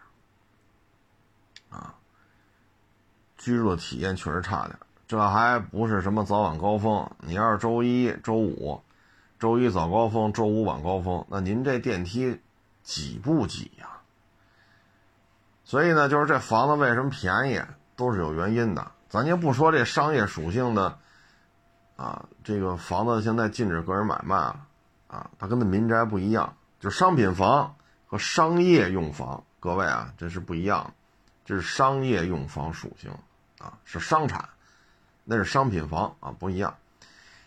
[1.70, 1.94] 啊，
[3.36, 4.76] 居住的体验确实差点
[5.06, 8.82] 这还不是什么早晚高峰，你要是周一周五，
[9.38, 12.40] 周一早高峰，周五晚高峰，那您这电梯
[12.82, 13.86] 挤不挤呀？
[15.62, 17.62] 所以呢，就是这房子为什么便宜？
[17.94, 20.98] 都是有原因的，咱就不说这商业属性的，
[21.94, 24.66] 啊，这个房子现在禁止个人买卖了，
[25.06, 27.76] 啊，它跟那民宅不一样，就商品房
[28.08, 30.94] 和商业用房，各位啊，这是不一样，
[31.44, 33.12] 这是商业用房属性，
[33.58, 34.48] 啊，是商产，
[35.24, 36.76] 那是商品房啊，不一样，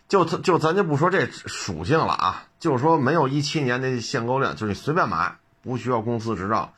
[0.08, 6.72] 就就咱就不说这属性了啊，就说没有一七年的限购令，就是你随便买，不需要公司执照，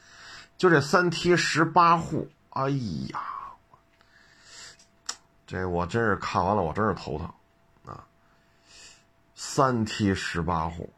[0.57, 3.21] 就这三梯十八户，哎呀。
[5.47, 7.31] 这我真是看完了，我真是头疼，
[7.85, 8.07] 啊！
[9.35, 10.91] 三梯十八户，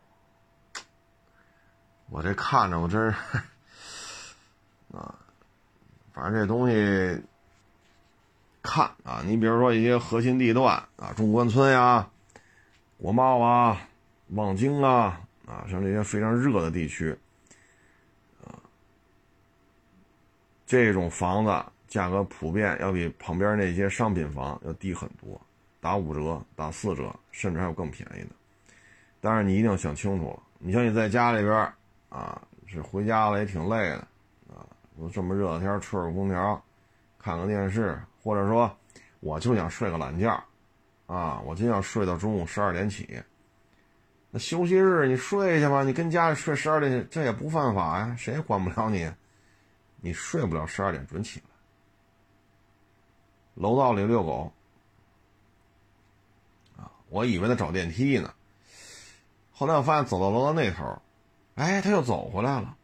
[2.11, 3.17] 我这看着我真是，
[4.93, 5.15] 啊，
[6.13, 7.23] 反正这东西
[8.63, 12.09] 看啊，你比如说一些核心地段啊，中关村呀、
[12.99, 13.81] 国贸啊、
[14.29, 17.17] 望京啊，啊，像这些非常热的地区，
[18.45, 18.55] 啊，
[20.67, 21.65] 这种房子。
[21.89, 25.41] 价格普遍要比旁边那些商品房要低很多，
[25.81, 28.31] 打五折、打四折，甚至还有更便宜的。
[29.21, 31.73] 但是你一定要想清楚了，你像你在家里边
[32.17, 33.99] 啊，是回家了也挺累的
[34.49, 34.65] 啊，
[34.99, 36.65] 都这么热的天吹着空调，
[37.19, 38.75] 看个电视，或者说
[39.21, 40.43] 我就想睡个懒觉
[41.05, 43.23] 啊，我就想睡到中午十二点起。
[44.31, 49.13] 那休息日你睡去吧，你跟家里睡十二点，这也不犯法呀，谁也管不了你。
[50.01, 51.47] 你睡不了十二点准起来。
[53.55, 54.53] 楼道里遛狗，
[56.79, 58.33] 啊，我以为他找电梯呢。
[59.53, 61.03] 后来我发现走到楼道那头，
[61.57, 62.77] 哎，他又走回来了。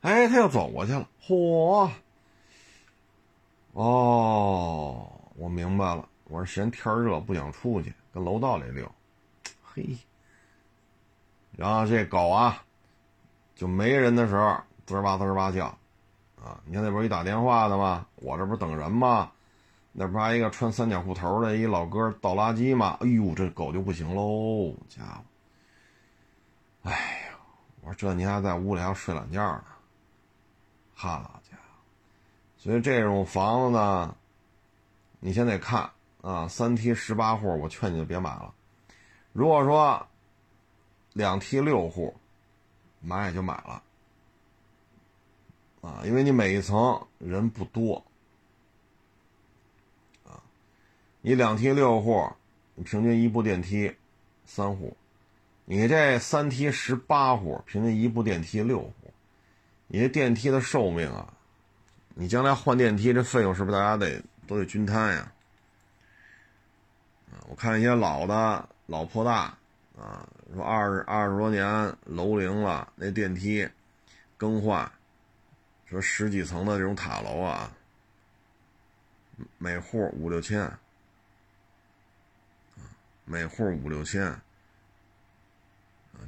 [0.00, 1.08] 哎，他又走过去了。
[1.22, 1.88] 嚯！
[3.72, 6.08] 哦，我明白了。
[6.24, 8.90] 我是嫌天热不想出去，跟楼道里溜。
[9.62, 9.96] 嘿，
[11.56, 12.64] 然后这狗啊，
[13.54, 15.66] 就没人的时候滋儿吧滋儿吧叫。
[16.42, 18.06] 啊，你看那不是一打电话的吗？
[18.16, 19.30] 我这不是等人吗？
[19.92, 22.96] 那不还一个穿三角裤头的一老哥倒垃圾吗？
[23.00, 26.90] 哎呦，这狗就不行喽，家伙！
[26.90, 27.19] 哎，
[27.82, 29.64] 我说这您还在屋里还睡懒觉呢，
[30.94, 31.62] 好家伙！
[32.58, 34.16] 所以这种房子呢，
[35.18, 35.90] 你先得看
[36.20, 38.54] 啊，三梯十八户，我劝你就别买了。
[39.32, 40.06] 如果说
[41.14, 42.14] 两梯六户，
[43.00, 43.82] 买也就买了。
[45.80, 48.04] 啊，因为你每一层人不多，
[50.26, 50.36] 啊，
[51.22, 52.30] 你两梯六户，
[52.84, 53.96] 平均一部电梯
[54.44, 54.94] 三户，
[55.70, 58.92] 你这三梯十八户，平均一部电梯六户，
[59.86, 61.32] 你这电梯的寿命啊，
[62.08, 65.32] 你将来换电梯这费用是不是大家得都得均摊呀？
[67.48, 69.56] 我看一些老的老破大，
[69.96, 73.68] 啊，说二十二十多年楼龄了，那电梯
[74.36, 74.90] 更换。
[75.86, 77.72] 说十几层的这种塔楼啊，
[79.58, 80.68] 每户五六千，
[83.24, 84.36] 每户五六千，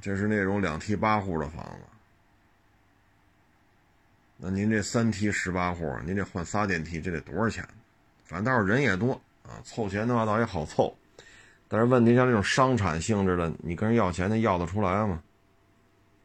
[0.01, 1.83] 这是那种两梯八户的房子。
[4.37, 7.67] 那您这三梯十八户，您这换仨电梯，这得多少钱？
[8.25, 10.97] 反正倒是人也多啊，凑钱的话倒也好凑。
[11.69, 15.23] 但是问题像这种商产性质的，你跟人要钱，那要得出来吗？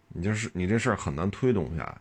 [0.09, 1.97] 你这是你这事儿很难推动下来。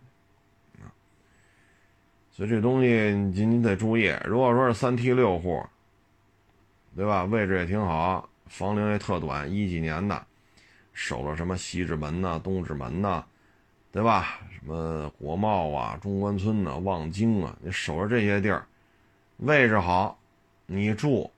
[2.33, 5.65] 所以这东西你你得注意，如果说是三梯六户，
[6.95, 7.25] 对吧？
[7.25, 10.27] 位置也挺好，房龄也特短，一几年的，
[10.97, 13.23] 守着什么西直门呐、东直门呐，
[13.93, 14.41] 对吧？
[14.51, 18.65] 什么国贸啊、中关村呐、望京啊，你守着这些地儿，
[19.37, 20.19] 位置好，
[20.65, 21.31] 你住，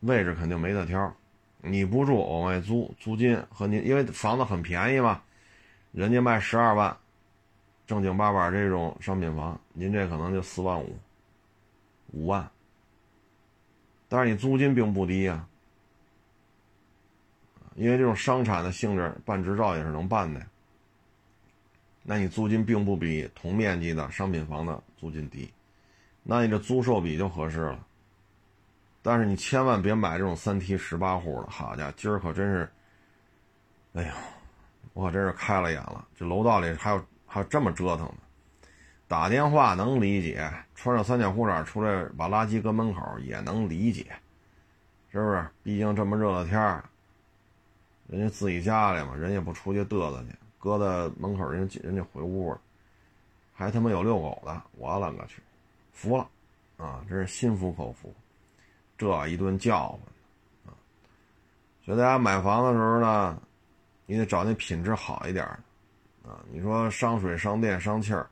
[0.00, 1.10] 位置肯定没得挑。
[1.62, 5.22] 你不住，往外租，租金和你因为房子很便宜嘛，
[5.92, 6.94] 人家卖十二万。
[7.86, 10.94] 正经八百这种商品房，您这可能就四万五、
[12.12, 12.46] 五万，
[14.06, 15.46] 但是你租金并不低呀，
[17.74, 20.40] 因为这种商产的性质，办执照也是能办的。
[22.02, 25.52] 那你租金并不比同面积的商品房的租金低，
[26.22, 27.86] 那你这租售比就合适了。
[29.02, 32.70] 但是你千万别买这种三梯十八户的，好家伙，今儿可真是，
[33.94, 34.12] 哎呦，
[34.92, 37.04] 我可真是开了眼了，这楼道里还有。
[37.24, 38.68] 还有这么折腾的，
[39.08, 44.04] 打电话能理解，穿着三角裤衩出来把垃圾搁门口也能理解，
[45.10, 45.48] 是不是？
[45.62, 46.84] 毕竟这么热的天儿，
[48.08, 52.60] 人家自己家里嘛，人也不出去嘚瑟去，搁在门口，人家人家回屋了，
[53.54, 55.42] 还他妈有遛狗的，我勒个去，
[55.92, 56.28] 服了，
[56.76, 58.14] 啊，真是心服口服，
[58.98, 60.00] 这一顿叫唤，
[60.66, 60.70] 啊，
[61.84, 63.40] 所以大家买房的时候呢，
[64.06, 65.58] 你得找那品质好一点的。
[66.24, 68.30] 啊，你说伤水伤电伤气儿，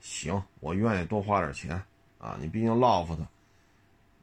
[0.00, 1.82] 行，我愿意多花点钱
[2.18, 2.36] 啊。
[2.38, 3.20] 你毕竟 loft，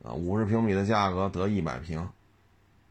[0.02, 2.00] 啊，五十平米的价格得一百平，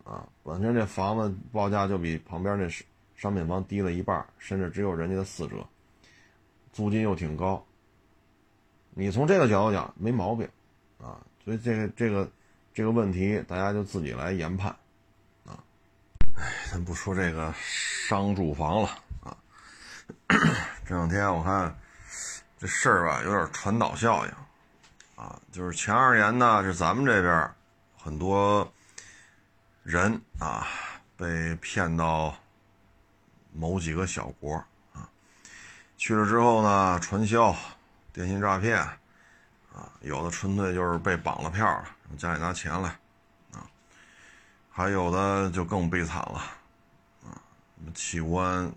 [0.09, 2.67] 啊，本身这房子报价就比旁边那
[3.15, 5.57] 商品房低了一半，甚至只有人家的四折，
[6.73, 7.63] 租金又挺高。
[8.95, 10.49] 你从这个角度讲没毛病，
[10.99, 12.31] 啊，所以这个这个
[12.73, 14.75] 这个问题大家就自己来研判，
[15.45, 15.63] 啊，
[16.37, 16.43] 哎，
[16.73, 18.89] 咱不说这个商住房了
[19.23, 19.37] 啊。
[20.87, 21.79] 这两天我看
[22.59, 24.33] 这事儿吧，有点传导效应
[25.23, 25.39] 啊。
[25.53, 27.51] 就是前二年呢，是咱们这边
[27.95, 28.73] 很多
[29.89, 30.67] 人啊
[31.17, 32.37] 被骗到
[33.55, 34.55] 某几个小国
[34.93, 35.09] 啊，
[35.97, 37.57] 去了之后呢，传销、
[38.13, 38.79] 电信诈骗
[39.73, 41.89] 啊，有的纯粹就是被绑了票了，
[42.19, 42.91] 家里拿钱来
[43.53, 43.65] 啊，
[44.71, 46.43] 还有的就更悲惨了
[47.25, 47.41] 啊，
[47.95, 48.71] 器官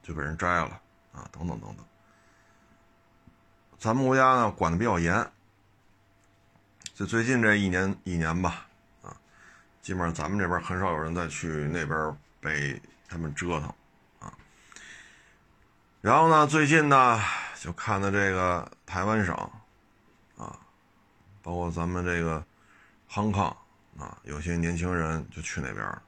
[0.00, 0.80] 就被人摘了。
[1.12, 1.84] 啊，等等等等，
[3.78, 5.30] 咱们国家呢管的比较严，
[6.94, 8.66] 就最近这一年一年吧，
[9.82, 13.74] 基本上咱们这边很少有人再去那边被他们折腾，
[14.20, 14.32] 啊，
[16.00, 17.20] 然后呢，最近呢
[17.60, 19.34] 就看到这个台湾省，
[20.36, 20.56] 啊，
[21.42, 22.44] 包括咱们这个
[23.10, 23.54] 康康
[23.98, 26.02] 啊，有些年轻人就去那边了，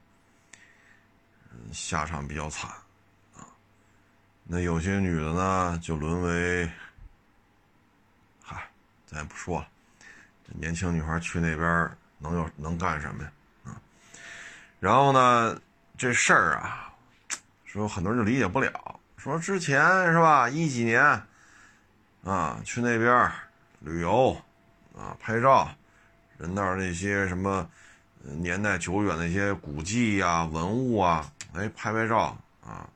[1.73, 2.71] 下场比较惨。
[3.35, 3.45] 啊
[4.47, 6.71] 那有些女的呢，就沦为，
[8.41, 8.69] 嗨，
[9.05, 9.67] 咱也不说了。
[10.47, 13.31] 这年轻女孩去那边能有能干什么呀？
[14.85, 15.59] 然后呢，
[15.97, 16.93] 这事儿啊，
[17.65, 19.81] 说很多人就理解不了，说之前
[20.13, 21.01] 是吧，一几年
[22.23, 23.31] 啊，去那边
[23.79, 24.39] 旅游
[24.95, 25.67] 啊，拍照，
[26.37, 27.67] 人那儿那些什么
[28.21, 32.87] 年代久远的一些古迹呀、文物啊，哎，拍拍照啊，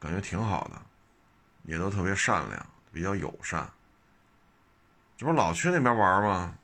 [0.00, 0.80] 感觉挺好的，
[1.64, 3.68] 也都特别善良，比较友善。
[5.18, 6.54] 这不老去那边玩吗？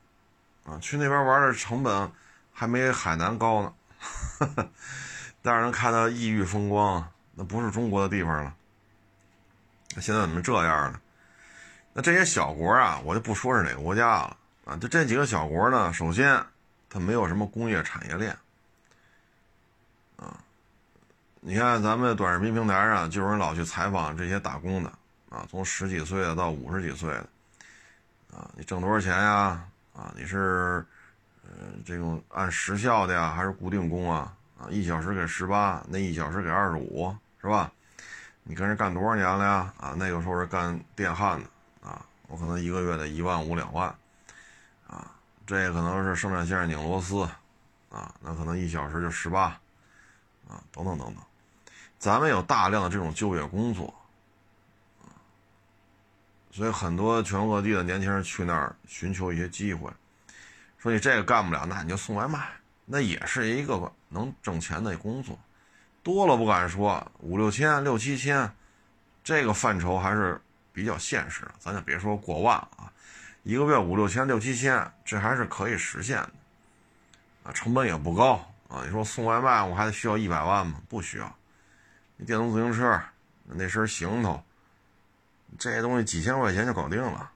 [0.65, 2.11] 啊，去那边玩的成本
[2.55, 3.75] 还没海南高呢，
[5.43, 8.55] 让人看到异域风光，那不是中国的地方了。
[9.95, 11.01] 那现在怎么这样呢？
[11.93, 16.41] 那这些小国啊，我就不说是哪个国家了啊，就这几个小国呢，首先
[16.89, 18.37] 它没有什么工业产业链
[20.17, 20.39] 啊。
[21.41, 24.91] 你看咱们短视频平台上就有人老去采访这些打工的
[25.31, 27.27] 啊，从十几岁的到五十几岁的
[28.37, 29.65] 啊，你挣多少钱呀？
[29.93, 30.87] 啊，你是，
[31.85, 34.37] 这种按时效的呀，还是固定工啊？
[34.59, 37.73] 啊，一小时给十八，那一小时给二十五，是吧？
[38.43, 39.73] 你跟人干多少年了呀？
[39.79, 41.49] 啊，那个时候是干电焊的，
[41.89, 43.95] 啊，我可能一个月得一万五两万，
[44.87, 45.11] 啊，
[45.47, 47.23] 这可能是生产线拧螺丝，
[47.91, 49.45] 啊，那可能一小时就十八，
[50.49, 51.17] 啊，等等等等，
[51.99, 53.95] 咱们有大量的这种就业工作
[55.03, 55.13] 啊。
[56.51, 59.91] 所以很多全国各地的年轻人去那儿寻求一些机会，
[60.83, 62.49] 说你这个干不了，那你就送外卖，
[62.87, 65.39] 那也是一个能挣钱的工作，
[66.03, 68.51] 多了不敢说，五六千、六七千，
[69.23, 70.41] 这个范畴还是
[70.73, 71.53] 比较现实的。
[71.59, 72.91] 咱就别说过万啊，
[73.43, 76.33] 一个月五六千、六七千，这还是可以实现的，
[77.45, 78.83] 啊，成本也不高啊。
[78.85, 80.81] 你说送外卖，我还得需要一百万吗？
[80.89, 81.37] 不需要，
[82.17, 82.99] 你电动自行车，
[83.45, 84.43] 那身行头。
[85.59, 87.30] 这些东西几千块钱就搞定了！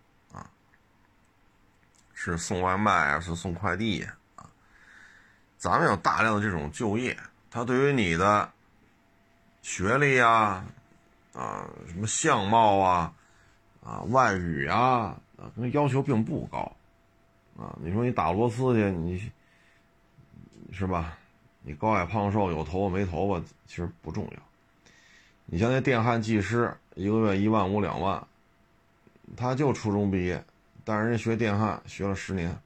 [2.32, 4.02] 是送外卖啊，是送快递
[4.36, 4.48] 啊？
[5.58, 7.16] 咱们有大量的这种就业，
[7.50, 8.50] 它对于你的
[9.62, 10.64] 学历啊、
[11.34, 13.12] 啊什么相貌啊、
[13.82, 16.58] 啊外语啊啊，要求并不高
[17.58, 17.76] 啊。
[17.82, 19.30] 你说你打螺丝去，你
[20.72, 21.18] 是吧？
[21.62, 24.38] 你高矮胖瘦、有头发没头发，其实不重要。
[25.44, 26.74] 你像那电焊技师。
[26.96, 28.24] 一个月一万五两万，
[29.36, 30.44] 他就初中毕业，
[30.84, 32.56] 但是人家学电焊学了十年，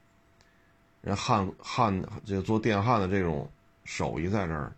[1.01, 3.49] 人焊焊就做电焊的这种
[3.85, 4.73] 手艺在这儿，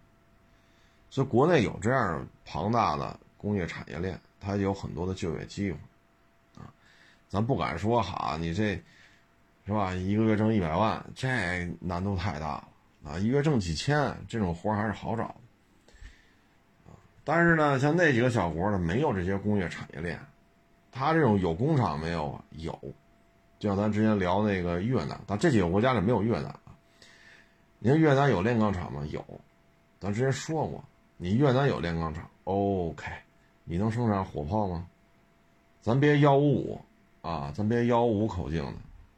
[1.09, 5.79] 所以国内有这样庞大的工业产业链，它有很多的就业机会，
[6.57, 6.69] 啊，
[7.29, 8.81] 咱不敢说哈，你这
[9.67, 9.95] 是吧？
[9.95, 11.29] 一个月挣一百万，这
[11.81, 12.69] 难度太大了
[13.05, 13.19] 啊！
[13.19, 15.35] 一月挣几千，这种活还是好找。
[17.23, 20.19] 但是呢，像那几个小国呢，没有这些工业产业链，
[20.91, 22.45] 他这种有工厂没有啊？
[22.53, 22.77] 有，
[23.61, 26.75] 就像咱之前聊那个越南，但这几个国家里没有越南啊。
[27.79, 29.05] 你看越南有炼钢厂吗？
[29.11, 29.23] 有，
[30.01, 30.83] 咱之前说过，
[31.19, 33.13] 你越南有炼钢厂，OK，
[33.65, 34.89] 你能生产火炮吗？
[35.83, 36.81] 咱别幺五五
[37.21, 38.75] 啊，咱别幺五五口径的，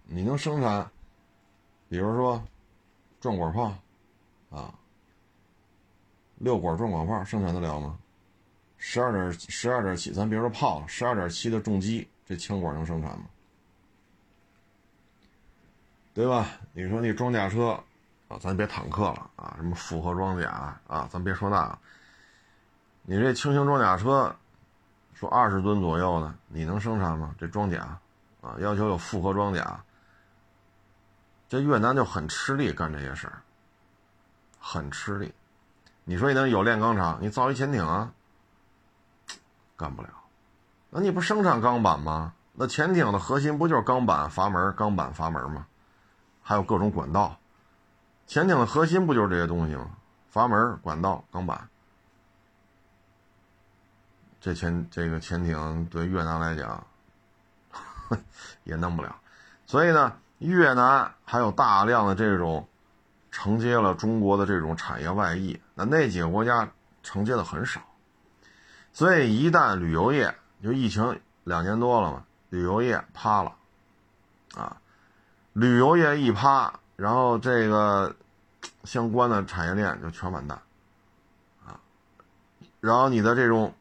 [0.07, 0.91] 你能生产，
[1.89, 2.43] 比如说
[3.21, 3.73] 壮管炮
[4.51, 4.75] 啊。
[6.39, 7.97] 六管转管炮生产得了吗？
[8.77, 13.27] 十二点十二点七，咱别说炮了，十二点七的重机，这枪管能生产吗？
[16.15, 16.47] 对吧？
[16.73, 17.79] 你说那装甲车
[18.29, 21.79] 啊，咱别坦克了啊，什么复合装甲啊，咱别说那。
[23.03, 24.35] 你这轻型装甲车，
[25.15, 27.35] 说二十吨左右的，你能生产吗？
[27.39, 27.99] 这装甲
[28.41, 29.83] 啊，要求有复合装甲，
[31.49, 33.43] 这越南就很吃力干这些事儿，
[34.61, 35.33] 很吃力。
[36.05, 37.19] 你说你能有炼钢厂？
[37.21, 38.13] 你造一潜艇啊？
[39.77, 40.09] 干不了。
[40.91, 42.35] 那你不生产钢板吗？
[42.53, 45.67] 那潜艇的核心不就是钢板、阀门、钢板、阀门吗？
[46.43, 47.39] 还有各种管道。
[48.27, 49.91] 潜艇的核心不就是这些东西吗？
[50.29, 51.69] 阀门、管道、钢板。
[54.41, 56.87] 这潜这个潜艇对越南来讲
[58.65, 59.17] 也弄不了。
[59.67, 62.69] 所以呢，越南还有大量的这种。
[63.35, 66.71] 承接了中国的这种产业外溢，那那几个国家
[67.03, 67.81] 承接的很少，
[68.93, 73.55] 所以一旦旅游业就疫情两年多了嘛，旅游业趴了，
[74.55, 74.77] 啊，
[75.53, 78.15] 旅游业一趴，然后这个
[78.85, 80.61] 相关的产业链就全完蛋，
[81.67, 81.79] 啊，
[82.81, 83.75] 然后你的这种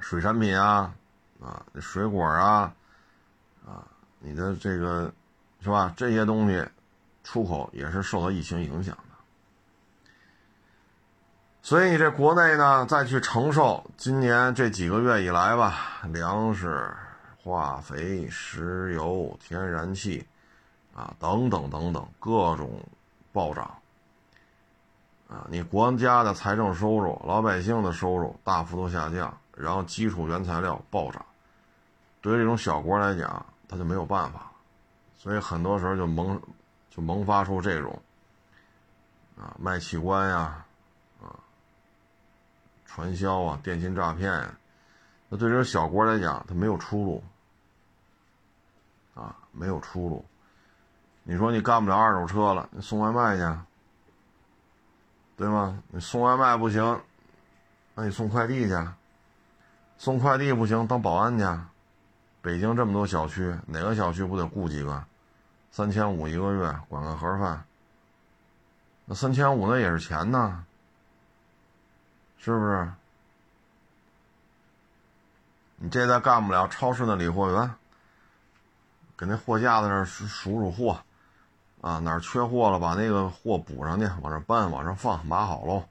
[0.00, 0.94] 水产品啊，
[1.40, 2.72] 啊，水果啊，
[3.66, 3.84] 啊，
[4.20, 5.12] 你的这个
[5.60, 5.92] 是吧？
[5.96, 6.66] 这些东西。
[7.24, 9.16] 出口也是受到疫情影响的，
[11.62, 16.92] 所以你这国内呢，再去承受今年这几个月以来吧，粮食、
[17.42, 20.24] 化肥、石油、天然气，
[20.94, 22.80] 啊，等等等等各种
[23.32, 23.78] 暴涨，
[25.28, 31.24] 啊，你国家的财政收入、老百姓的收入大幅度下降，然后基础原材料暴涨，
[32.20, 34.52] 对于这种小国来讲，他就没有办法，
[35.18, 36.40] 所以很多时候就萌
[36.90, 38.00] 就萌发出这种
[39.36, 40.64] 啊卖器官呀，
[41.20, 41.34] 啊
[42.86, 44.54] 传销啊、电信诈骗呀，
[45.32, 47.24] 那对这种小国来讲，他没有出路
[49.14, 50.22] 啊，没有出路。
[51.22, 53.58] 你说你干不了二手车了，你送外卖去，
[55.38, 55.82] 对吗？
[55.88, 57.00] 你送外卖不行，
[57.94, 58.76] 那你送快递去。
[59.96, 61.44] 送快递不行，当保安去。
[62.42, 65.02] 北京这么多小区，哪个小区不得雇几个？
[65.70, 67.64] 三千五一个月，管个盒饭。
[69.06, 70.62] 那三千五那也是钱呐，
[72.36, 72.92] 是不是？
[75.82, 77.68] 你这再干不了，超市的理货员，
[79.18, 80.96] 给那货架子那数数货。
[81.80, 85.82] 啊，哪儿缺货了，把那个货补上去，往这搬，往上放，码好喽，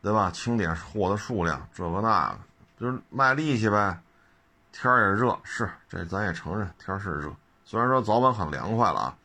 [0.00, 0.30] 对吧？
[0.30, 2.38] 清点货的数量，这个那个，
[2.78, 4.00] 就是卖力气呗。
[4.70, 7.32] 天儿也热，是这咱也承认，天是热。
[7.64, 9.16] 虽然说早晚很凉快了啊，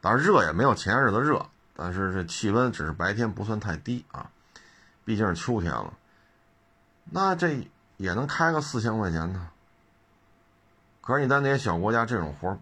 [0.00, 1.44] 但是热也没有前日子热。
[1.74, 4.30] 但是这气温只是白天不算太低啊，
[5.04, 5.92] 毕竟是秋天了。
[7.10, 7.68] 那这
[7.98, 9.50] 也能开个四千块钱呢。
[11.02, 12.58] 可是你在那些小国家，这种活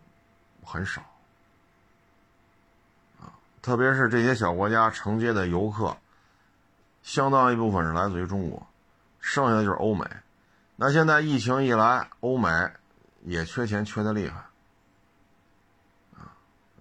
[0.65, 1.01] 很少。
[3.63, 5.97] 特别是这些小国家承接的游客，
[7.03, 8.65] 相当一部分是来自于中国，
[9.21, 10.05] 剩下的就是欧美。
[10.77, 12.49] 那现在疫情一来，欧美
[13.23, 14.45] 也缺钱，缺的厉害！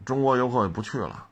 [0.05, 1.27] 中国游客也不去了，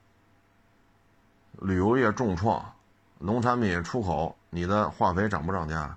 [1.60, 2.74] 旅游业重创，
[3.20, 5.96] 农产品出口，你的化肥涨不涨价？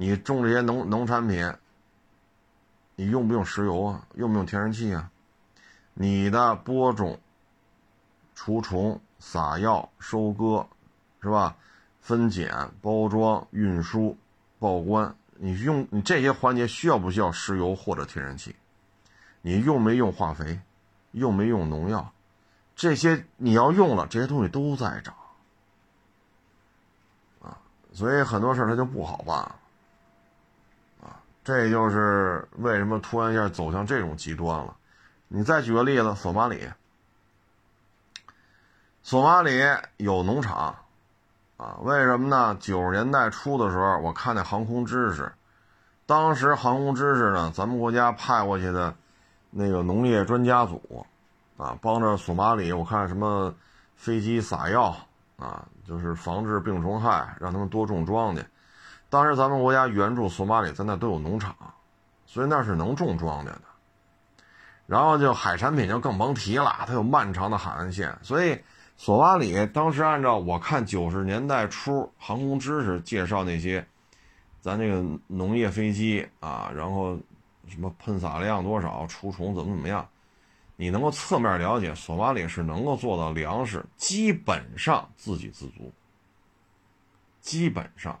[0.00, 1.54] 你种这些农农产品，
[2.96, 4.06] 你用不用石油啊？
[4.14, 5.10] 用不用天然气啊？
[5.92, 7.20] 你的播种。
[8.34, 10.66] 除虫、撒药、收割，
[11.20, 11.54] 是吧？
[12.00, 14.16] 分拣、包装、运输、
[14.58, 18.56] 报关，你用你这些环节需要不需要石油或者天然气？
[19.42, 20.62] 你用没用化肥？
[21.10, 22.10] 用没用农药？
[22.74, 25.14] 这些你要用了，这些东西都在涨
[27.42, 27.60] 啊！
[27.92, 29.59] 所以很多事儿它就不好办啊！
[31.42, 34.76] 这就是为什么突然一下走向这种极端了。
[35.28, 36.68] 你再举个例子，索马里。
[39.02, 39.62] 索马里
[39.96, 40.76] 有农场，
[41.56, 42.56] 啊，为什么呢？
[42.60, 45.32] 九十年代初的时候，我看那航空知识，
[46.04, 48.94] 当时航空知识呢，咱们国家派过去的
[49.48, 51.06] 那个农业专家组，
[51.56, 53.52] 啊，帮着索马里，我看什么
[53.96, 54.94] 飞机撒药，
[55.38, 58.44] 啊，就是防治病虫害，让他们多种庄稼。
[59.10, 61.54] 当时咱们国家援助索马里，在那都有农场，
[62.24, 63.62] 所以那是能种庄稼的。
[64.86, 68.58] 然后就海产品就更甭提了，它有漫长的海岸线，所以。
[69.02, 73.82] 索马里当时按照我看九十年代初航空知识介绍那些，
[74.60, 77.18] 咱这个农业飞机啊，然后
[77.66, 80.06] 什么喷洒量多少，除虫怎么怎么样，
[80.76, 85.90] 你能够侧面了解索马里是能够做到粮食基本上自给自足，
[87.40, 88.20] 基本上，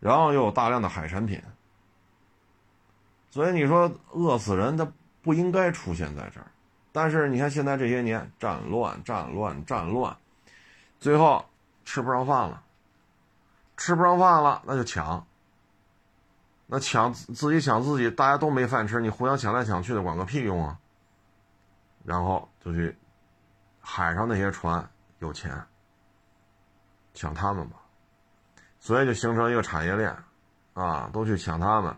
[0.00, 1.42] 然后又有大量的海产品，
[3.30, 4.90] 所以你说饿死人，它
[5.22, 6.46] 不应该出现在这儿。
[6.92, 10.16] 但是你看，现在这些年战乱、战乱、战乱，
[10.98, 11.44] 最后
[11.84, 12.62] 吃不上饭了，
[13.76, 15.24] 吃不上饭了，那就抢。
[16.66, 20.78] 那抢自己抢自己，大家都没饭吃，你互相抢来抢去的，管个屁用啊！
[22.04, 22.94] 然后就去
[23.80, 24.86] 海上那些船
[25.18, 25.64] 有钱，
[27.14, 27.77] 抢他们吧，
[28.88, 30.16] 所以就形成一个产业链，
[30.72, 31.94] 啊，都去抢他们。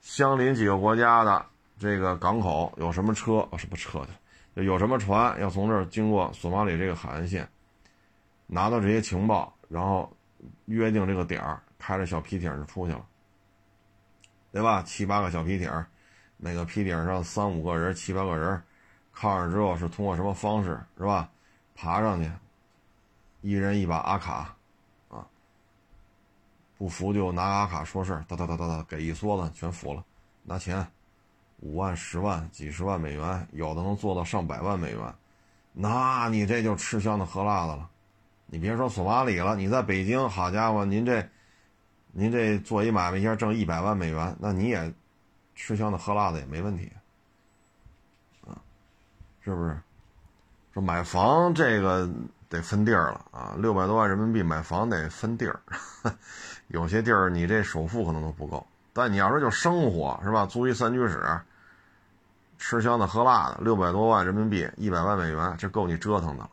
[0.00, 1.46] 相邻几个国家的
[1.78, 3.48] 这个港口有什么车？
[3.56, 4.04] 什么车
[4.54, 4.64] 的？
[4.64, 7.48] 有什么船要从这儿经过索马里这个海岸线，
[8.48, 10.12] 拿到这些情报，然后
[10.64, 13.06] 约定这个点儿，开着小皮艇就出去了，
[14.50, 14.82] 对吧？
[14.82, 15.70] 七八个小皮艇，
[16.38, 18.60] 每个皮艇上三五个人、七八个人，
[19.12, 21.30] 靠上之后是通过什么方式，是吧？
[21.76, 22.28] 爬上去，
[23.42, 24.55] 一人一把阿卡，
[26.78, 30.04] 不服就拿阿卡说事儿哒哒哒哒哒，给一梭子全服了，
[30.42, 30.86] 拿钱。
[31.60, 35.14] 五万、十万、几十万美元，有的能做到上百万美元，
[35.72, 37.88] 那你这就吃香的喝辣的了。
[38.44, 41.26] 你别说索马里了，你在北京，好家伙，您这，
[42.12, 44.92] 您这做一买卖一下挣一百万美元，那你也
[45.54, 46.92] 吃香的喝辣的也没问题，
[48.46, 48.52] 啊，
[49.40, 49.80] 是不是？
[50.74, 52.06] 说买房这个
[52.50, 55.58] 得分地儿了啊，六百多万人民币买房得分地儿，
[56.68, 58.66] 有些地儿你这首付可能都不够。
[58.92, 60.46] 但你要说就生活是吧？
[60.46, 61.22] 租一三居室，
[62.58, 66.50] 吃香的喝辣的，六百多万人民币，一百万美元，这够你折腾的了，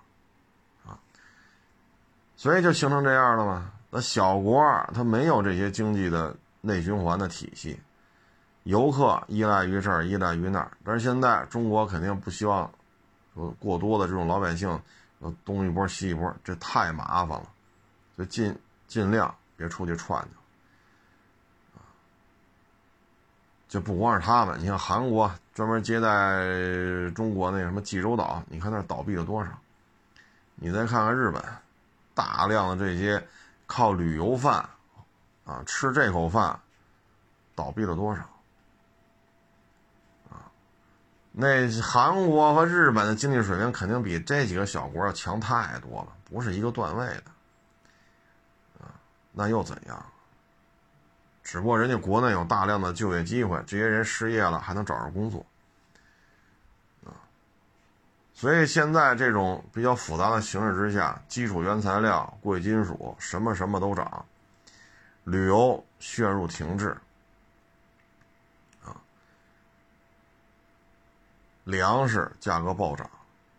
[0.87, 0.99] 啊！
[2.35, 3.71] 所以就形成这样了嘛。
[3.89, 4.61] 那小国
[4.93, 7.79] 它没有这些经济的内循环的体系，
[8.63, 10.71] 游客依赖于这儿，依赖于那儿。
[10.83, 12.69] 但是现在中国肯定不希望
[13.33, 14.77] 说过多的这种老百姓
[15.45, 17.47] 东一波西一波，这太麻烦了，
[18.17, 18.53] 就尽
[18.85, 19.33] 尽量
[19.63, 20.29] 别出去串去。
[23.69, 29.49] 就不光是他们，你像韩国专门接待中国那什么济州岛，你看那倒闭了多少？
[30.55, 31.41] 你再看看日本，
[32.13, 33.25] 大量的这些。
[33.65, 34.69] 靠旅游饭，
[35.45, 36.59] 啊，吃这口饭，
[37.55, 38.21] 倒闭了多少？
[40.29, 40.45] 啊，
[41.31, 47.23] 那韩国和日本的经济水平肯定比这几个小国要强太多了，不是一个段位的。
[49.33, 50.05] 那又怎样？
[51.43, 55.45] 只不过人家国内有大量的就业机会，这些人失业了还能找着工作。
[58.33, 64.25] 所以现在这种比较复杂的形势之下，基础原材料、贵金属什么什么都涨，
[65.25, 66.97] 旅游陷入停滞，
[68.83, 68.95] 啊，
[71.65, 73.09] 粮食价格暴涨，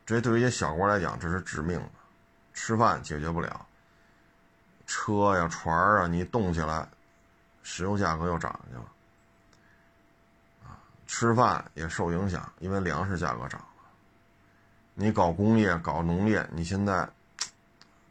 [0.04, 1.90] 这对于一些小国来讲这是致命的，
[2.52, 3.66] 吃饭解决不了，
[4.94, 6.88] 车呀、船啊，你动起来，
[7.64, 8.84] 石油价格又涨去了，
[10.62, 13.66] 啊，吃饭也受影响，因为粮食价格涨了。
[14.94, 17.08] 你搞工业、搞农业，你现在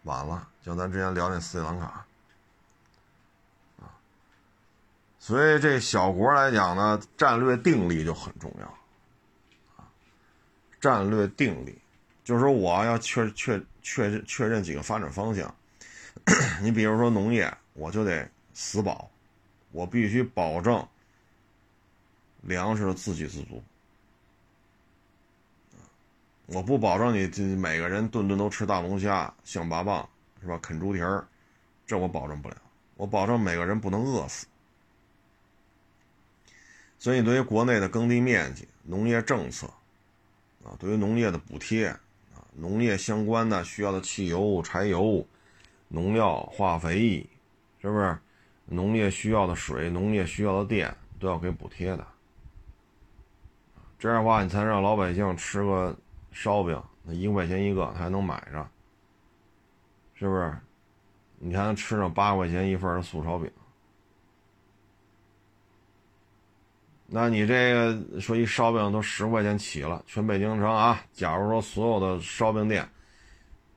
[0.03, 0.45] 晚了。
[0.61, 2.05] 就咱之前聊那斯里兰卡，
[3.79, 3.87] 啊，
[5.19, 8.67] 所以这小国来讲呢，战略定力就很重要，
[9.77, 9.87] 啊，
[10.81, 11.81] 战略定力
[12.25, 15.55] 就是说我要确确确确认几个发展方向。
[16.61, 19.09] 你比如说农业，我就得死保，
[19.71, 20.87] 我必须保证
[22.41, 23.61] 粮食自给自足。
[26.45, 30.05] 我不保证你这每个人顿顿都吃大龙虾、象拔蚌，
[30.41, 30.59] 是吧？
[30.61, 31.25] 啃猪蹄儿，
[31.87, 32.57] 这我保证不了。
[32.95, 34.45] 我保证每个人不能饿死。
[36.99, 39.67] 所以，对于国内的耕地面积、农业政策，
[40.63, 41.99] 啊，对于农业的补贴，啊，
[42.53, 45.25] 农业相关的需要的汽油、柴油、
[45.93, 47.25] 农药、化肥，
[47.79, 48.17] 是不是？
[48.65, 52.05] 农业需要的水、农业需要的电，都要给补贴的。
[53.97, 55.95] 这样的话，你才让老百姓吃个。
[56.35, 58.67] 烧饼那一块钱一个，他还能买着，
[60.15, 60.51] 是不是？
[61.37, 63.51] 你还能吃上八块钱一份的素烧饼。
[67.05, 72.89] 那你这个说一烧饼都十块钱起了，全北京城啊，假如说所有的烧饼店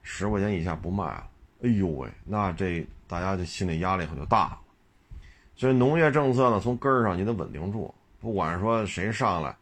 [0.03, 1.29] 十块钱以下不卖了，
[1.63, 4.59] 哎呦喂，那这大家这心理压力可就大了。
[5.55, 9.57] 所以农业政策呢，从根儿上你得稳定住，不管说谁上来。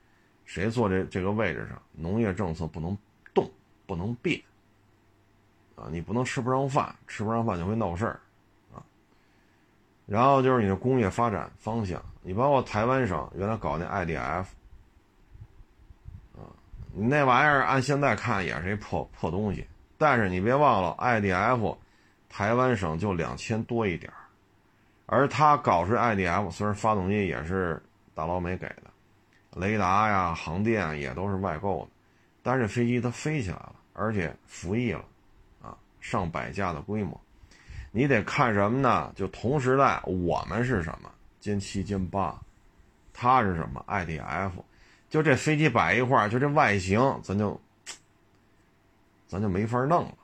[0.47, 1.81] 谁坐这这个位置上？
[1.93, 2.95] 农业政策不能
[3.33, 3.51] 动，
[3.87, 4.39] 不能变，
[5.75, 8.21] 啊，你不能吃不上饭，吃不上饭就会闹事儿，
[8.75, 8.85] 啊。
[10.05, 14.45] 然后就是你的工业发展方向，你包括台湾省原来搞那 IDF，
[16.37, 16.45] 啊，
[16.93, 19.67] 你那玩意儿按现在看也是一破破东西，
[19.97, 21.75] 但是你别忘了 IDF，
[22.37, 24.13] 台湾省就两千多一点，
[25.07, 27.81] 而他搞出 IDF，虽然发动机也是
[28.13, 28.83] 大老美给的。
[29.53, 31.91] 雷达呀，航电也都是外购的，
[32.43, 35.05] 但是飞机它飞起来了，而且服役了，
[35.63, 37.21] 啊，上百架的规模，
[37.93, 39.13] 你得看什么呢？
[39.15, 41.09] 就同时代，我们是什么？
[41.41, 42.37] 歼七、歼八，
[43.13, 44.51] 它是什么？IDF，
[45.09, 47.61] 就这飞机摆一块，就这外形，咱就，
[49.29, 50.15] 咱就没法弄了，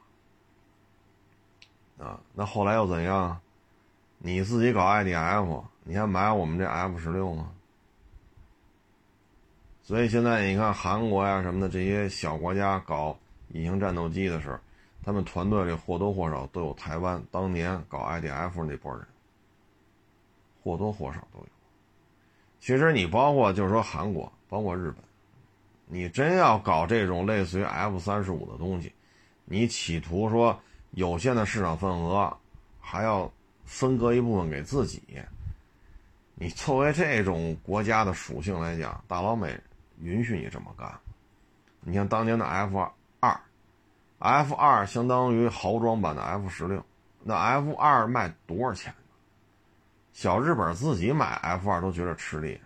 [2.01, 3.39] 啊，那后来又怎样？
[4.19, 7.51] 你自己搞 IDF，你还买我们这 F 十六吗？
[9.83, 14.59] 所以现在你看韩国呀什么的这些小国家搞隐形战斗机的时候，
[15.03, 19.07] 他们团队里或多或少都有台湾当年搞 IDF 那波人，
[20.63, 21.47] 或多或少都有。
[22.61, 25.03] 其实你包括就是说韩国，包括日本，
[25.87, 28.93] 你真要搞这种类似于 F 三十五的东西，
[29.47, 30.61] 你企图说
[30.93, 32.37] 有限的市场份额，
[32.81, 33.31] 还要
[33.65, 35.03] 分割一部分给自己，
[36.35, 39.59] 你作为这种国家的属性来讲，大老美。
[40.03, 40.99] 允许你这么干，
[41.81, 43.39] 你像当年的 F 二
[44.19, 46.83] ，F 二相当于豪装版的 F 十六，
[47.23, 48.95] 那 F 二卖多少钱？
[50.15, 52.59] 小日本自己买 F 二都觉得吃力，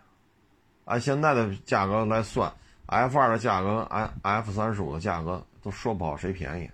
[0.84, 2.52] 按现在的价格来算
[2.86, 6.70] ，F 二的价格跟 F 三十五的价格都说不好谁便宜。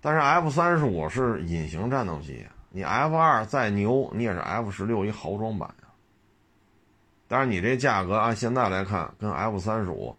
[0.00, 5.68] 但是 F 三十五是隐形战斗机，你 F 二再牛，你也是 F 十六一豪装版。
[7.28, 10.16] 但是你这价格按现在来看，跟 F 三十五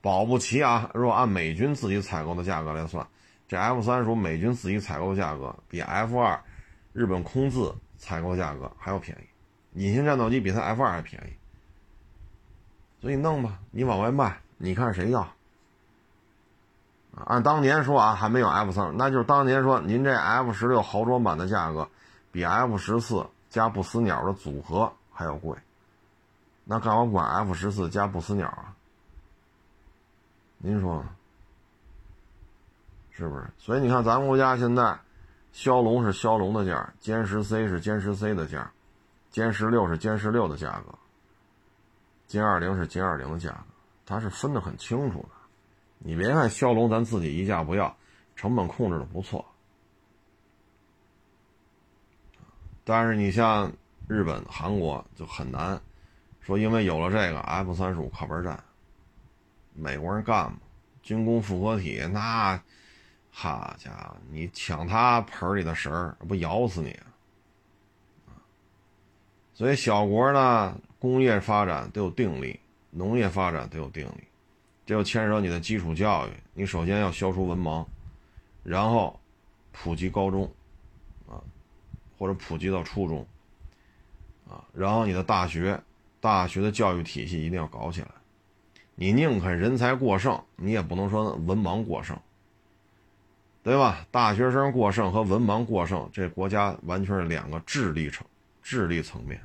[0.00, 0.90] 保不齐啊。
[0.92, 3.06] 如果按美军自己采购的价格来算，
[3.46, 6.42] 这 F 三十五美军自己采购价格比 F 二
[6.92, 11.32] 日本空自采购价格还要便宜，隐形战斗机比它 F 二还便宜。
[13.00, 15.28] 所以弄吧，你往外卖，你看谁要？
[17.26, 21.88] 按当年说啊，还没有 F 三，那就是当年说您这 F 十六豪装版的价格
[22.30, 25.56] 比 F 十四加不死鸟的组合还要贵，
[26.64, 28.74] 那干嘛管 F 十四加不死鸟啊？
[30.58, 31.04] 您说
[33.10, 33.46] 是不是？
[33.58, 34.98] 所以你看，咱们国家现在，
[35.52, 38.70] 骁龙是骁龙的价，歼十 C 是歼十 C 的价，
[39.32, 40.94] 歼十六是歼十六的价格，
[42.28, 43.58] 歼二零是歼二零的价格，
[44.06, 45.37] 它是分得很清楚的。
[45.98, 47.96] 你别看骁龙，咱自己一架不要，
[48.36, 49.44] 成本控制的不错。
[52.84, 53.72] 但是你像
[54.06, 55.80] 日本、韩国就很难
[56.40, 58.62] 说，因为有了这个 F 三十五靠边站，
[59.74, 60.58] 美国人干嘛？
[61.02, 62.60] 军工复合体那，
[63.30, 68.32] 好家伙，你抢他盆里的食儿，不咬死你啊！
[69.54, 74.24] 所以小国呢，工业发展得有定力，农业发展得有定力。
[74.88, 77.84] 这就牵扯你的基础教育，你首先要消除文盲，
[78.62, 79.20] 然后
[79.70, 80.50] 普及高中，
[81.28, 81.36] 啊，
[82.16, 83.26] 或者普及到初中，
[84.48, 85.78] 啊，然后你的大学，
[86.20, 88.08] 大学的教育体系一定要搞起来。
[88.94, 92.18] 你宁肯人才过剩，你也不能说文盲过剩，
[93.62, 94.06] 对吧？
[94.10, 98.26] 大学生过剩和文盲过剩，这国家完全是两个智力层、
[98.62, 99.38] 智力层面。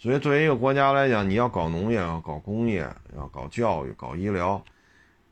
[0.00, 4.62] 所以，对于一个国家来讲，你要搞农业，要搞工业，要搞教育，搞医疗，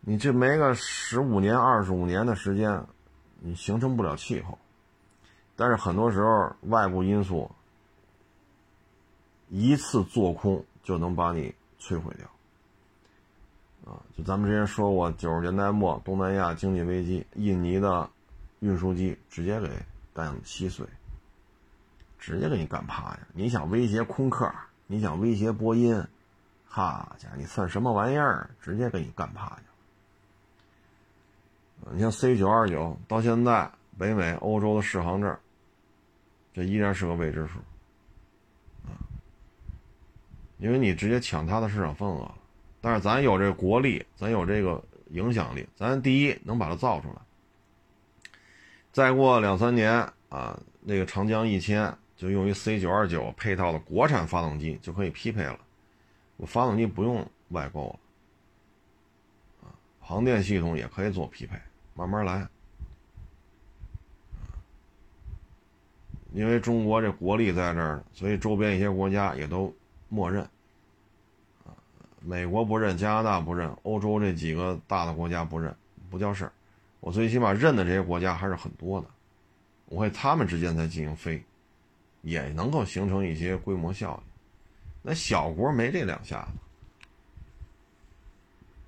[0.01, 2.85] 你这没个十五年、二十五年的时间，
[3.39, 4.59] 你形成不了气候。
[5.55, 7.49] 但是很多时候，外部因素
[9.49, 12.27] 一次做空就能把你摧毁掉。
[13.93, 18.11] 啊，就咱们之前说过，九十年代末东南亚经济危机，印尼的
[18.59, 19.71] 运输机直接给
[20.13, 20.85] 干稀碎。
[22.19, 23.21] 直接给你干趴下！
[23.33, 24.53] 你想威胁空客，
[24.87, 26.03] 你想威胁波音，
[26.69, 28.51] 哈家伙，你算什么玩意儿？
[28.61, 29.63] 直接给你干趴下！
[31.93, 35.39] 你像 C 九二九到现在，北美、欧洲的适航证，
[36.53, 37.59] 这依然是个未知数
[38.89, 38.97] 啊！
[40.59, 42.31] 因为你直接抢他的市场份额。
[42.81, 47.17] 但是咱有这国力，咱有这个影响力，咱第一能把它造出来。
[48.93, 49.93] 再过两三年
[50.29, 51.97] 啊，那个长江一千。
[52.17, 55.59] 就用于 C 九二九配套的国产发动机就可以匹配了，
[56.39, 59.69] 我发动机不用外购了，啊，
[60.01, 61.61] 航电系统也可以做匹配，
[61.95, 62.49] 慢慢来，
[66.33, 69.75] 因为中国这国力在这儿，所以周边一些国家也都
[70.09, 70.43] 默认，
[71.65, 71.77] 啊，
[72.21, 75.77] 美国不认，加拿大不认，欧洲这几个大的国家不认，
[76.09, 76.53] 不叫事儿，
[77.01, 79.07] 我最起码认的这些国家还是很多的，
[79.85, 81.45] 我会他们之间在进行飞。
[82.27, 84.33] 也能够形成一些规模效应，
[85.01, 86.51] 那小国没这两下子，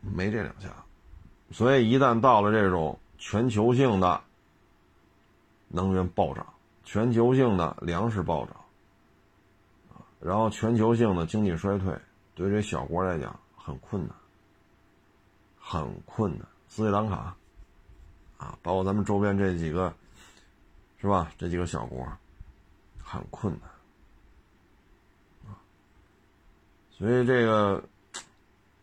[0.02, 0.74] 没这两下，
[1.52, 4.20] 所以一旦到了这种全球性的
[5.68, 6.44] 能源暴涨、
[6.82, 8.56] 全球性的粮食暴涨，
[10.18, 11.96] 然后全球性的经济衰退，
[12.34, 14.16] 对这小国来讲很困难，
[15.60, 16.44] 很困难。
[16.66, 17.36] 斯里兰卡，
[18.36, 19.94] 啊，包括咱们周边这几个，
[21.00, 21.30] 是吧？
[21.38, 22.04] 这几个小国。
[23.10, 23.70] 很困难
[25.50, 25.56] 啊，
[26.90, 27.82] 所以这个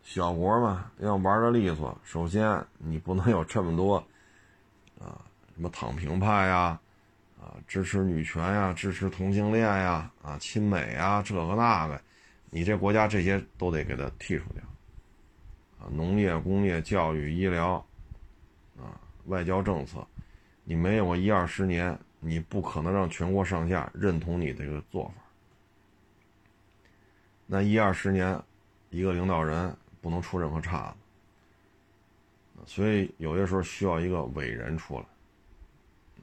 [0.02, 3.98] 小国嘛，要玩的利索，首先你不能有这么多
[4.98, 5.22] 啊，
[5.54, 6.76] 什么躺平派呀，
[7.40, 12.00] 啊，支持女权呀，支持同性恋呀，啊，亲美啊，这个那个，
[12.50, 14.64] 你这国家这些都得给它剔除掉
[15.78, 17.74] 啊，农业、工业、教育、医疗
[18.76, 20.04] 啊，外交政策，
[20.64, 21.96] 你没有个一二十年。
[22.20, 25.14] 你不可能让全国上下认同你这个做法。
[27.46, 28.42] 那一二十年，
[28.90, 35.02] 一个领导人不能出任何岔子，所以有些时候需要一个伟人出来，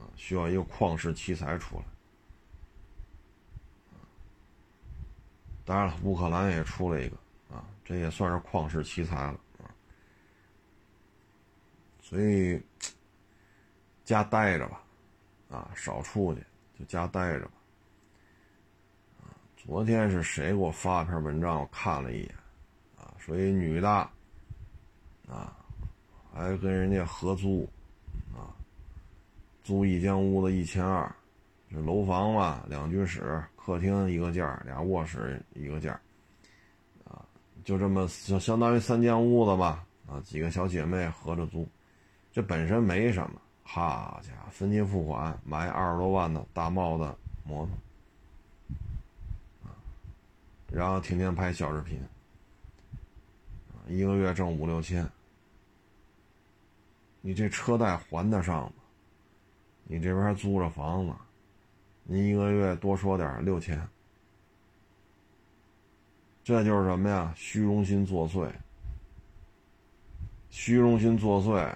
[0.00, 1.84] 啊，需要一个旷世奇才出来。
[5.64, 7.16] 当然了，乌克兰也出了一个，
[7.50, 9.64] 啊，这也算是旷世奇才了，啊，
[12.02, 12.60] 所以
[14.04, 14.83] 家待着吧。
[15.50, 16.42] 啊，少出去，
[16.78, 17.52] 就家待着吧。
[19.20, 21.60] 啊昨天是谁给我发了篇文章？
[21.60, 22.34] 我看了一眼，
[22.98, 23.88] 啊，说一女的，
[25.26, 25.56] 啊，
[26.32, 27.66] 还跟人家合租，
[28.34, 28.52] 啊，
[29.62, 31.10] 租一间屋子一千二，
[31.70, 35.90] 这楼房嘛，两居室，客厅一个间俩卧室一个间
[37.04, 37.24] 啊，
[37.64, 41.66] 就这么相相当于三间屋子吧，啊，几个小姐妹合着租，
[42.32, 43.40] 这本身没什么。
[43.66, 47.12] 好家伙，分期付款买二十多万的大帽子
[47.44, 47.74] 摩托，
[50.70, 51.98] 然后天天拍小视频，
[53.88, 55.10] 一个月挣五六千，
[57.22, 58.72] 你这车贷还得上吗？
[59.84, 61.12] 你这边租着房子，
[62.04, 63.88] 您一个月多说点六千，
[66.44, 67.32] 这就是什么呀？
[67.34, 68.52] 虚荣心作祟，
[70.50, 71.74] 虚荣心作祟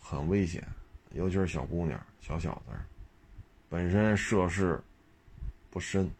[0.00, 0.62] 很危险。
[1.14, 2.72] 尤其是小姑娘、小小子，
[3.68, 4.80] 本身涉世
[5.70, 6.10] 不深，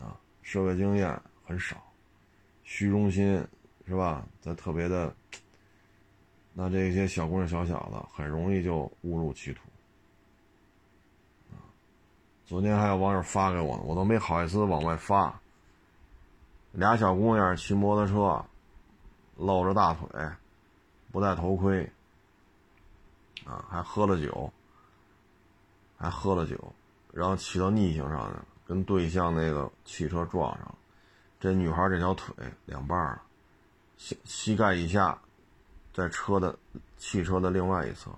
[0.00, 1.76] 啊，社会经验很少，
[2.64, 3.44] 虚荣心
[3.86, 4.26] 是吧？
[4.40, 5.14] 在特别的，
[6.52, 9.60] 那这些小姑娘、小小子很容易就误入歧途。
[12.44, 15.40] 昨天还有网友发给我呢，我都没好意思往外发。
[16.72, 18.44] 俩小姑娘骑摩托车，
[19.36, 20.08] 露着大腿，
[21.10, 21.90] 不戴头盔。
[23.44, 24.52] 啊，还喝了酒，
[25.98, 26.72] 还喝了酒，
[27.12, 30.78] 然后骑到逆行上去了，跟对向那个汽车撞上了。
[31.40, 32.34] 这女孩这条腿
[32.66, 33.22] 两半了，
[33.96, 35.18] 膝膝盖以下
[35.92, 36.56] 在车的
[36.96, 38.10] 汽车的另外一侧，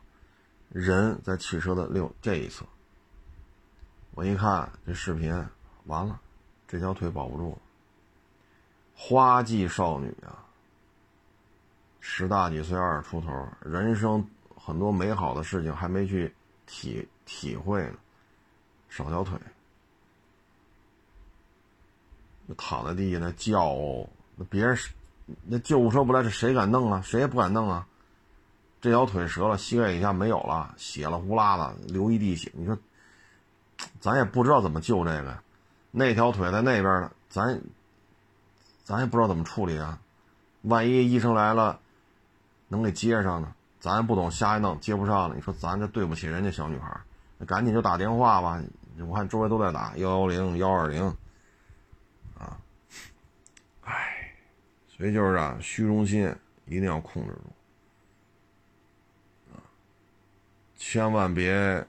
[0.69, 2.67] 人在汽车的另这一侧。
[4.13, 5.33] 我一看这视频，
[5.87, 6.21] 完了，
[6.69, 7.59] 这条腿保不住了。
[8.95, 10.45] 花季少女啊，
[11.99, 14.25] 十大几岁，二十出头，人生。
[14.65, 16.35] 很多美好的事情还没去
[16.67, 17.95] 体体会呢，
[18.89, 19.39] 少条腿，
[22.57, 23.77] 躺在地下那叫，
[24.37, 24.79] 那别人
[25.45, 27.03] 那救护车不来，这谁敢弄啊？
[27.03, 27.87] 谁也不敢弄啊！
[28.81, 32.51] 这条腿折了，膝盖以下没有了，血了呼啦的流一地血。
[32.55, 32.79] 你说，
[34.01, 35.39] 咱也不知道怎么救这个，
[35.91, 37.61] 那条腿在那边呢，咱
[38.83, 40.01] 咱也不知道怎么处理啊。
[40.63, 41.81] 万一医生来了，
[42.69, 43.55] 能给接上呢？
[43.85, 45.35] 咱不懂，瞎一弄接不上了。
[45.35, 46.99] 你说咱这对不起人家小女孩，
[47.37, 48.59] 那赶紧就打电话吧。
[49.07, 51.07] 我看周围都在打幺幺零、幺二零，
[52.39, 52.57] 啊，
[53.83, 54.33] 唉，
[54.89, 57.41] 所以就是啊，虚荣心一定要控制住，
[59.53, 59.61] 啊，
[60.79, 61.87] 千万别，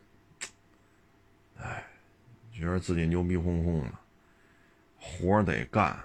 [1.58, 1.82] 唉，
[2.52, 3.91] 觉得自己牛逼哄哄的，
[5.00, 5.86] 活得干。
[5.86, 6.04] 啊，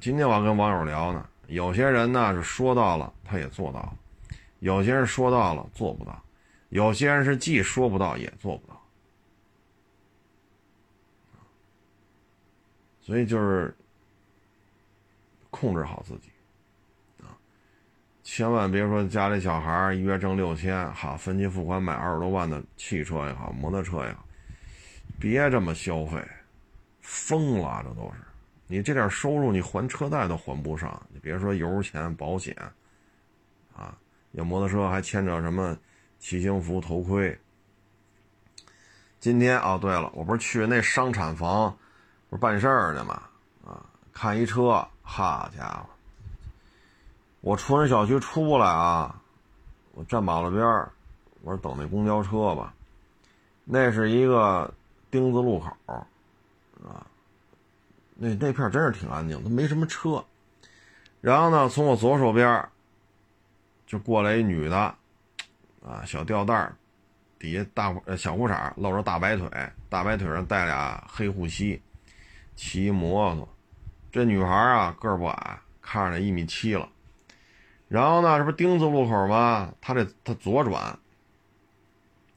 [0.00, 3.96] 今天我还跟网友聊呢，有些人呢是说到了，他也做到了。
[4.60, 6.20] 有些人说到了做不到，
[6.70, 8.82] 有些人是既说不到也做不到，
[13.00, 13.72] 所以就是
[15.50, 16.30] 控制好自己
[17.22, 17.38] 啊，
[18.24, 24.26] 千万别说家里小孩一月挣六千，好分期付款买二十多万的汽车也好，摩托车也好，
[25.20, 26.20] 别这么消费，
[27.00, 28.18] 疯了，这都是
[28.66, 32.54] 你这点收入你还车贷都还不上，你别说油钱保险，
[33.72, 33.96] 啊。
[34.38, 35.76] 有摩托车还牵着什么
[36.20, 37.36] 骑行服、头盔。
[39.18, 41.76] 今天哦，对了，我不是去那商产房，
[42.30, 43.20] 不是办事儿呢嘛？
[43.66, 43.82] 啊，
[44.12, 45.86] 看一车，好家伙！
[47.40, 49.20] 我出人小区出来啊，
[49.94, 50.92] 我站马路边儿，
[51.42, 52.72] 我说等那公交车吧。
[53.64, 54.72] 那是一个
[55.10, 55.66] 丁字路口，
[56.86, 57.04] 啊，
[58.14, 60.24] 那那片真是挺安静，都没什么车。
[61.20, 62.68] 然后呢，从我左手边
[63.88, 64.76] 就过来一女的，
[65.82, 66.76] 啊，小吊带儿，
[67.38, 69.48] 底下大呃小裤衩露着大白腿，
[69.88, 71.80] 大白腿上带俩黑护膝，
[72.54, 73.48] 骑摩托。
[74.12, 76.86] 这女孩啊个儿不矮，看着一米七了。
[77.88, 79.72] 然后呢，这不丁字路口吗？
[79.80, 80.98] 她这她左转，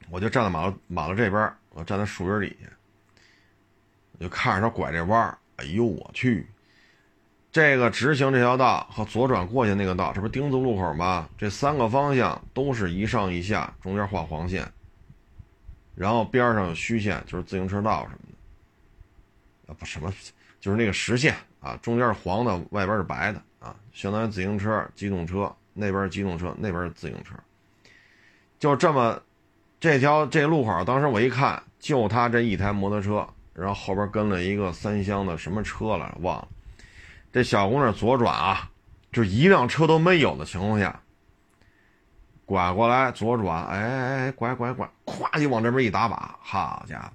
[0.10, 2.70] 我就站在马路马路这边，我站在树荫底下，
[4.14, 6.48] 我就看着她拐这弯哎呦我去！
[7.52, 11.28] 这个直行这条道和左转过去那个道，这不是丁字路口吗？
[11.38, 14.66] 这三个方向都是一上一下，中间画黄线，
[15.94, 19.74] 然后边上有虚线，就是自行车道什么的。
[19.74, 20.14] 啊，不什么，
[20.62, 27.36] 就是那个实线啊，中间是黄的，外边是白的啊，相当于自行车、机动车那边是机动车，那边是自行车。
[28.60, 29.22] 就这么，
[29.78, 36.48] 这条这路口，当时我一看，就他这一台摩托车，然后后边跟了一个三厢的什么车来忘了。
[37.34, 38.70] 这小姑娘左转啊，
[39.12, 41.00] 就一辆车都没有的情况下，
[42.46, 47.12] 拐过来左转，哎哎哎，拐拐拐，咵就往这边一打把，好家伙，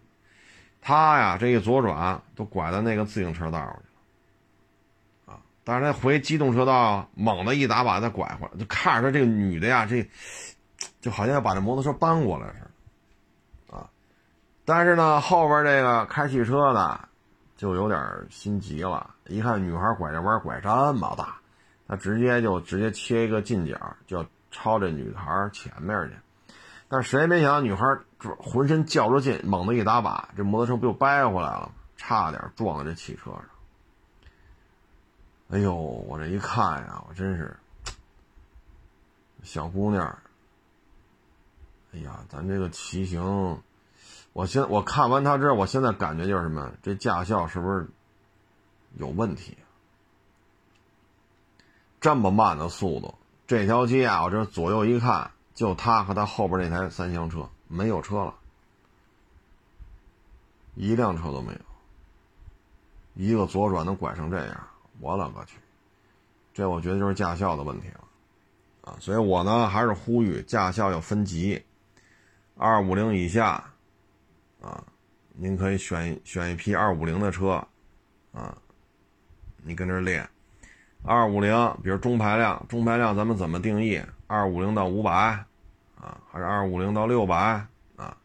[0.80, 10.08] 他呀这一左转都拐到那个自行车道上去了，啊，但是他回机动车道，猛的一打把再拐回来，就看着这个女的呀，这
[11.02, 12.60] 就好像要把这摩托车搬过来似
[13.68, 13.86] 的，啊，
[14.64, 17.08] 但是呢后边这个开汽车的。
[17.56, 21.38] 就有点心急了，一看女孩拐这弯拐这么大，
[21.88, 26.16] 他直接就直接切一个近角，就要超这女孩前面去。
[26.88, 27.84] 但谁也没想到，女孩
[28.38, 33.44] 浑身较着劲，猛地一打把，这摩托车不就掰回来了，差点撞在这汽车上。
[35.48, 37.56] 哎呦，我这一看呀，我真是
[39.42, 40.06] 小姑娘。
[41.92, 43.60] 哎呀，咱这个骑行，
[44.36, 46.70] 我现我看完他之后，我现在感觉就是什么？
[46.82, 47.88] 这驾校是不是
[48.96, 49.56] 有问题？
[52.02, 53.14] 这么慢的速度，
[53.46, 58.34] 这条街啊，我这左右一看，就他和他后边那台三厢车，没有车了，
[60.74, 61.58] 一辆车都没有。
[63.14, 64.68] 一个左转能拐成这样，
[65.00, 65.56] 我勒个去！
[66.52, 68.00] 这我觉得就是驾校的问题了，
[68.82, 71.64] 啊，所以我呢还是呼吁驾校要分级。
[72.58, 73.72] 二五零以下，
[74.60, 74.82] 啊，
[75.34, 77.64] 您可以选选一批二五零的车，
[78.32, 78.56] 啊，
[79.62, 80.28] 你跟这练。
[81.04, 81.52] 二五零，
[81.82, 84.00] 比如中排量，中排量咱们怎么定义？
[84.26, 85.12] 二五零到五百，
[86.00, 87.64] 啊，还是二五零到六百，
[87.96, 88.16] 啊，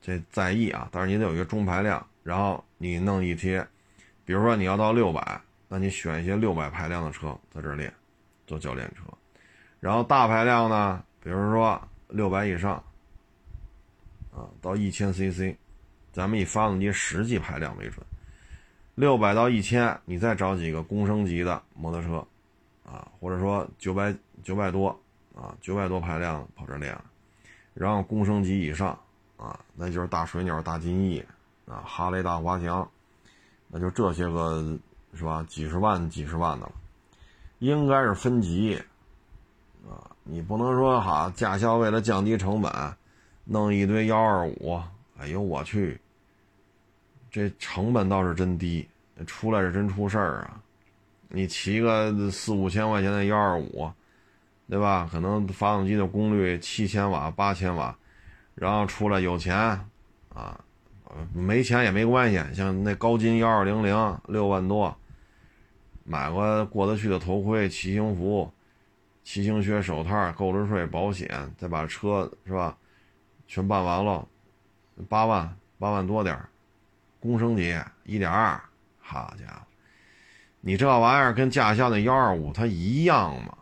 [0.00, 0.88] 这在意啊。
[0.90, 3.66] 但是你得有一个中排量，然后你弄一些，
[4.24, 7.92] 比如说你要到六百，那你选一些六百排量的车在这练，
[8.46, 9.02] 做教练车。
[9.80, 11.80] 然后大排量呢，比如说。
[12.14, 12.84] 六百以上，
[14.32, 15.54] 啊，到一千 CC，
[16.12, 18.04] 咱们以发动机实际排量为准。
[18.94, 22.26] 六百到一千，你再找几个公升级的摩托车，
[22.84, 24.88] 啊，或者说九百九百多，
[25.34, 26.98] 啊，九百多排量跑这练，
[27.74, 28.98] 然后公升级以上，
[29.36, 31.24] 啊，那就是大水鸟、大金翼，
[31.66, 32.86] 啊，哈雷、大滑翔，
[33.68, 34.78] 那就这些个
[35.14, 35.44] 是吧？
[35.48, 36.72] 几十万、几十万的了，
[37.58, 38.76] 应该是分级，
[39.88, 40.08] 啊。
[40.24, 42.70] 你不能说哈驾校为了降低成本，
[43.44, 44.80] 弄一堆幺二五，
[45.18, 46.00] 哎呦我去，
[47.30, 48.88] 这成本倒是真低，
[49.26, 50.60] 出来是真出事儿啊！
[51.28, 53.90] 你骑个四五千块钱的幺二五，
[54.68, 55.08] 对吧？
[55.10, 57.96] 可能发动机的功率七千瓦、八千瓦，
[58.54, 59.56] 然后出来有钱
[60.34, 60.60] 啊，
[61.34, 64.96] 没钱也没关系，像那高金幺二零零六万多，
[66.04, 68.52] 买个过得去的头盔、骑行服。
[69.24, 72.76] 骑行靴、手套、购置税、保险，再把车是吧，
[73.46, 74.26] 全办完了，
[75.08, 76.48] 八万八万多点儿，
[77.20, 77.74] 公升级
[78.04, 78.60] 一点二，
[79.00, 79.62] 好家伙，
[80.60, 83.56] 你这玩意儿跟驾校那幺二五它一样吗？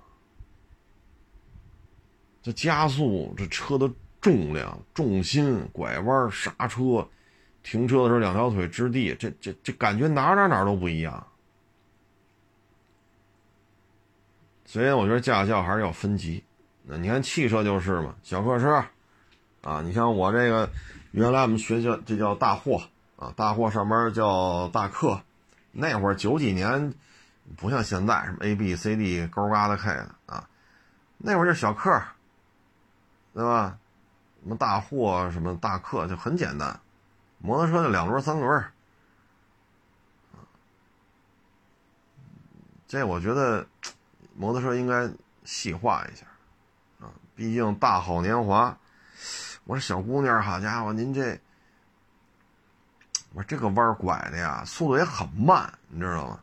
[2.43, 7.07] 这加速，这车的重量、重心、拐弯、刹车、
[7.63, 11.27] 停车的时候两条腿支地，这这这感觉哪哪哪都不一样。
[14.65, 16.43] 所以我觉得驾校还是要分级。
[16.85, 18.83] 那你看汽车就是嘛，小客车，
[19.63, 20.71] 啊，你像我这个，
[21.11, 22.83] 原来我们学校这叫大货
[23.17, 25.21] 啊，大货上班叫大客。
[25.73, 26.95] 那会儿九几年，
[27.57, 30.49] 不像现在什么 A B C D 勾嘎的 K 的啊，
[31.19, 32.03] 那会儿就小客，
[33.35, 33.79] 对吧？
[34.43, 36.81] 什么大货什么大客就很简单，
[37.39, 38.65] 摩托车就两轮三轮。
[42.87, 43.67] 这我觉得。
[44.37, 45.11] 摩托车应该
[45.45, 46.25] 细化一下，
[46.99, 48.75] 啊，毕竟大好年华。
[49.71, 51.39] 我说小姑娘，好家伙，您这，
[53.33, 56.41] 我说这个弯拐的呀，速度也很慢，你知道吗？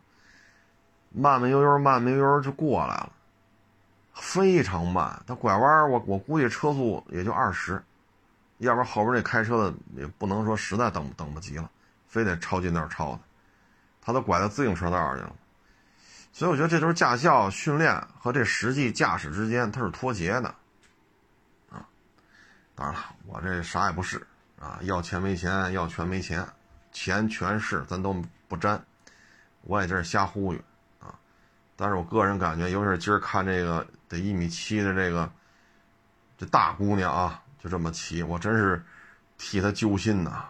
[1.10, 3.12] 慢慢悠悠，慢慢悠悠就过来了，
[4.14, 5.22] 非常慢。
[5.26, 7.82] 他拐弯，我我估计车速也就二十，
[8.60, 11.70] 要不然后边那开车的也不能说实在等等不及了，
[12.06, 15.36] 非得超近道超他，他都拐到自行车道去了。
[16.32, 20.54] 所以我觉得这都是驾校训练和这实际驾驶之间它是脱节的，
[22.78, 24.24] 当然了，我这啥也不是
[24.60, 26.46] 啊，要钱没钱，要权没钱，
[26.92, 28.14] 钱权势咱都
[28.46, 28.80] 不沾，
[29.62, 30.62] 我也就是瞎呼吁
[31.00, 31.18] 啊。
[31.74, 35.28] 但是我个人感觉，尤其是今儿看这个得一米七的这个
[36.36, 38.80] 这大姑娘啊，就这么骑，我真是
[39.36, 40.44] 替她揪心呐。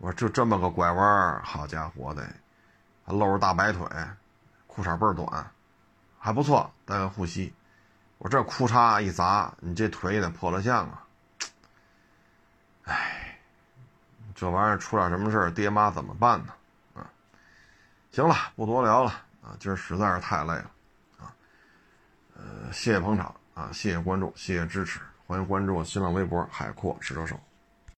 [0.00, 2.22] 我说就这么个拐弯，好家伙的！
[3.06, 3.88] 还露着大白腿，
[4.66, 5.50] 裤衩倍儿短，
[6.18, 7.54] 还不错，带个护膝。
[8.22, 11.04] 我这裤衩一砸，你这腿也得破了相啊！
[12.84, 13.36] 哎，
[14.32, 16.52] 这玩意儿出点什么事儿，爹妈怎么办呢？
[16.94, 17.10] 啊，
[18.12, 19.10] 行了，不多聊了
[19.42, 20.70] 啊，今儿实在是太累了
[21.18, 21.34] 啊。
[22.36, 27.36] 呃，谢谢捧场啊，谢谢关注，谢谢支持，欢迎关注新浪微博海阔试车手。